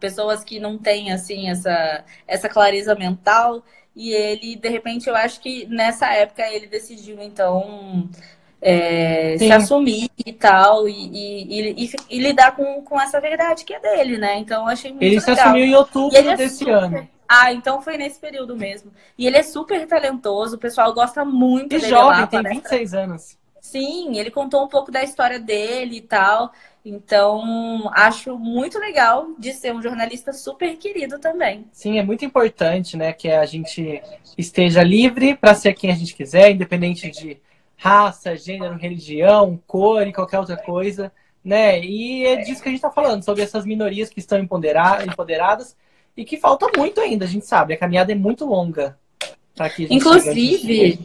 pessoas 0.00 0.44
que 0.44 0.60
não 0.60 0.76
têm 0.76 1.12
assim 1.12 1.48
essa, 1.48 2.04
essa 2.26 2.48
clareza 2.48 2.94
mental 2.94 3.62
e 3.96 4.12
ele, 4.12 4.56
de 4.56 4.68
repente, 4.68 5.08
eu 5.08 5.16
acho 5.16 5.40
que 5.40 5.66
nessa 5.66 6.12
época 6.12 6.46
ele 6.46 6.66
decidiu, 6.66 7.18
então, 7.22 8.06
é, 8.60 9.38
se 9.38 9.50
assumir 9.50 10.10
e 10.24 10.32
tal, 10.34 10.86
e, 10.86 10.92
e, 10.92 11.84
e, 11.84 11.90
e, 12.10 12.20
lidar 12.20 12.54
com, 12.54 12.82
com 12.82 13.00
essa 13.00 13.18
verdade 13.18 13.64
que 13.64 13.72
é 13.72 13.80
dele, 13.80 14.18
né? 14.18 14.38
Então, 14.38 14.64
eu 14.64 14.68
achei 14.68 14.90
muito 14.90 15.02
Ele 15.02 15.18
legal. 15.18 15.34
se 15.34 15.40
assumiu 15.40 15.64
em 15.64 15.74
outubro 15.74 16.14
é 16.14 16.36
desse 16.36 16.58
super... 16.58 16.74
ano. 16.74 17.08
Ah, 17.26 17.52
então 17.52 17.80
foi 17.80 17.96
nesse 17.96 18.20
período 18.20 18.54
mesmo. 18.54 18.92
E 19.16 19.26
ele 19.26 19.38
é 19.38 19.42
super 19.42 19.86
talentoso, 19.86 20.56
o 20.56 20.60
pessoal 20.60 20.92
gosta 20.92 21.24
muito 21.24 21.74
e 21.74 21.78
dele 21.80 21.88
jovem, 21.88 22.20
lá, 22.20 22.26
tem 22.26 22.42
26 22.42 22.94
anos. 22.94 23.38
Sim, 23.60 24.16
ele 24.16 24.30
contou 24.30 24.62
um 24.62 24.68
pouco 24.68 24.92
da 24.92 25.02
história 25.02 25.40
dele 25.40 25.96
e 25.96 26.00
tal. 26.02 26.52
Então, 26.88 27.90
acho 27.92 28.38
muito 28.38 28.78
legal 28.78 29.30
de 29.36 29.52
ser 29.52 29.74
um 29.74 29.82
jornalista 29.82 30.32
super 30.32 30.76
querido 30.76 31.18
também. 31.18 31.66
Sim, 31.72 31.98
é 31.98 32.02
muito 32.04 32.24
importante, 32.24 32.96
né, 32.96 33.12
que 33.12 33.28
a 33.28 33.44
gente 33.44 34.00
esteja 34.38 34.84
livre 34.84 35.34
para 35.34 35.52
ser 35.52 35.74
quem 35.74 35.90
a 35.90 35.96
gente 35.96 36.14
quiser, 36.14 36.52
independente 36.52 37.10
de 37.10 37.38
raça, 37.76 38.36
gênero, 38.36 38.76
religião, 38.76 39.60
cor 39.66 40.06
e 40.06 40.12
qualquer 40.12 40.38
outra 40.38 40.56
coisa, 40.56 41.10
né? 41.44 41.84
E 41.84 42.24
é 42.24 42.36
disso 42.36 42.62
que 42.62 42.68
a 42.68 42.70
gente 42.70 42.78
está 42.78 42.90
falando, 42.90 43.24
sobre 43.24 43.42
essas 43.42 43.66
minorias 43.66 44.08
que 44.08 44.20
estão 44.20 44.38
empoderadas 44.38 45.76
e 46.16 46.24
que 46.24 46.36
falta 46.36 46.68
muito 46.76 47.00
ainda, 47.00 47.24
a 47.24 47.28
gente 47.28 47.46
sabe. 47.46 47.74
A 47.74 47.76
caminhada 47.76 48.12
é 48.12 48.14
muito 48.14 48.44
longa. 48.44 48.96
Inclusive, 49.90 51.00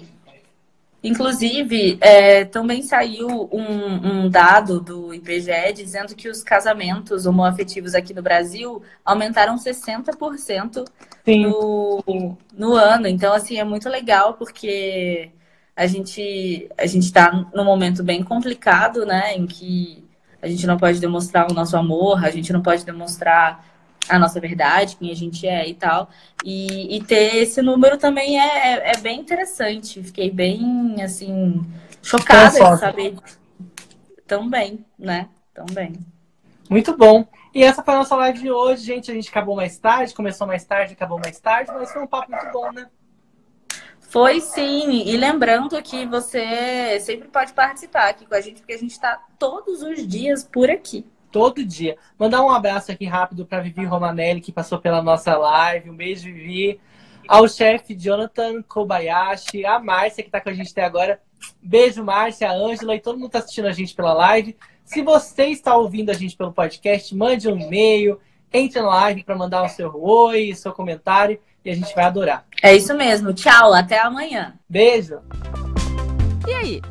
Inclusive, 1.04 1.98
é, 2.00 2.46
também 2.46 2.84
saiu 2.84 3.50
um, 3.52 4.26
um, 4.26 4.30
dado 4.30 4.80
do 4.80 5.14
IBGE 5.14 5.74
dizendo 5.74 6.16
que 6.16 6.30
os 6.30 6.44
casamentos 6.44 7.26
homoafetivos 7.26 7.96
aqui 7.96 8.14
no 8.14 8.22
Brasil 8.22 8.84
aumentaram 9.04 9.56
60% 9.56 10.86
no, 11.26 12.38
no 12.54 12.74
ano. 12.74 13.08
Então, 13.08 13.34
assim, 13.34 13.58
é 13.58 13.64
muito 13.64 13.90
legal 13.90 14.36
porque 14.36 15.32
a 15.76 15.88
gente 15.88 16.70
a 16.78 16.86
gente 16.86 17.06
está 17.06 17.32
num 17.54 17.66
momento 17.66 18.04
bem 18.04 18.24
complicado, 18.24 19.04
né? 19.04 19.36
Em 19.36 19.48
que 19.48 20.08
a 20.40 20.48
gente 20.48 20.68
não 20.68 20.78
pode 20.78 21.00
demonstrar 21.00 21.50
o 21.50 21.54
nosso 21.54 21.76
amor, 21.76 22.24
a 22.24 22.30
gente 22.30 22.54
não 22.54 22.62
pode 22.62 22.86
demonstrar 22.86 23.71
a 24.10 24.20
nossa 24.20 24.40
verdade, 24.40 24.96
quem 24.98 25.12
a 25.12 25.16
gente 25.16 25.48
é 25.48 25.68
e 25.68 25.74
tal. 25.74 26.10
E, 26.44 26.98
e 26.98 27.04
ter 27.04 27.38
esse 27.38 27.62
número 27.62 27.98
também 27.98 28.40
é, 28.40 28.74
é, 28.74 28.92
é, 28.92 28.98
bem 28.98 29.20
interessante. 29.20 30.02
Fiquei 30.04 30.30
bem, 30.30 31.02
assim, 31.04 31.62
chocada 32.02 32.52
de 32.52 32.80
saber 32.80 33.16
também, 34.28 34.86
né? 34.98 35.30
Também. 35.54 36.00
Muito 36.70 36.96
bom. 36.96 37.28
E 37.54 37.64
essa 37.64 37.84
foi 37.84 37.94
a 37.94 37.98
nossa 37.98 38.16
live 38.16 38.40
de 38.40 38.52
hoje, 38.52 38.84
gente. 38.84 39.12
A 39.12 39.14
gente 39.14 39.30
acabou 39.30 39.56
mais 39.56 39.78
tarde, 39.78 40.14
começou 40.14 40.48
mais 40.48 40.64
tarde, 40.64 40.94
acabou 40.94 41.20
mais 41.20 41.40
tarde, 41.40 41.72
mas 41.74 41.92
foi 41.92 42.02
um 42.02 42.08
papo 42.08 42.32
muito 42.32 42.52
bom, 42.52 42.72
né? 42.72 42.88
Foi 44.00 44.42
sim. 44.42 45.04
E 45.06 45.16
lembrando 45.18 45.82
que 45.82 46.06
você 46.06 47.00
sempre 47.02 47.28
pode 47.28 47.54
participar 47.54 48.10
aqui 48.10 48.26
com 48.26 48.36
a 48.36 48.42
gente, 48.42 48.62
porque 48.62 48.74
a 48.74 48.78
gente 48.78 48.92
está 48.92 49.22
todos 49.38 49.82
os 49.82 50.06
dias 50.08 50.44
por 50.44 50.70
aqui 50.70 51.06
todo 51.32 51.66
dia. 51.66 51.98
Mandar 52.20 52.44
um 52.44 52.50
abraço 52.50 52.92
aqui 52.92 53.06
rápido 53.06 53.46
para 53.46 53.62
Vivi 53.62 53.86
Romanelli, 53.86 54.42
que 54.42 54.52
passou 54.52 54.80
pela 54.80 55.02
nossa 55.02 55.38
live. 55.38 55.90
Um 55.90 55.96
beijo, 55.96 56.26
Vivi. 56.26 56.80
Ao 57.28 57.48
chefe 57.48 57.96
Jonathan 57.96 58.62
Kobayashi, 58.62 59.66
a 59.66 59.80
Márcia, 59.80 60.24
que 60.24 60.30
está 60.30 60.42
com 60.42 60.50
a 60.50 60.54
gente 60.54 60.72
até 60.72 60.84
agora. 60.84 61.20
Beijo, 61.62 62.04
Márcia, 62.04 62.50
a 62.50 62.54
Ângela 62.54 62.96
e 62.96 63.00
todo 63.00 63.16
mundo 63.16 63.28
está 63.28 63.40
assistindo 63.40 63.68
a 63.68 63.72
gente 63.72 63.96
pela 63.96 64.14
live. 64.14 64.56
Se 64.84 65.02
você 65.02 65.46
está 65.46 65.76
ouvindo 65.76 66.10
a 66.10 66.14
gente 66.14 66.36
pelo 66.36 66.52
podcast, 66.52 67.16
mande 67.16 67.48
um 67.48 67.58
e-mail, 67.58 68.20
entre 68.52 68.82
na 68.82 68.88
live 68.88 69.24
para 69.24 69.36
mandar 69.36 69.64
o 69.64 69.70
seu 69.70 69.92
oi, 69.96 70.54
seu 70.54 70.74
comentário 70.74 71.40
e 71.64 71.70
a 71.70 71.76
gente 71.76 71.94
vai 71.96 72.06
adorar. 72.06 72.46
É 72.62 72.76
isso 72.76 72.94
mesmo. 72.96 73.34
Tchau, 73.34 73.74
até 73.74 74.00
amanhã. 74.00 74.54
Beijo. 74.68 75.20
E 76.48 76.54
aí, 76.54 76.82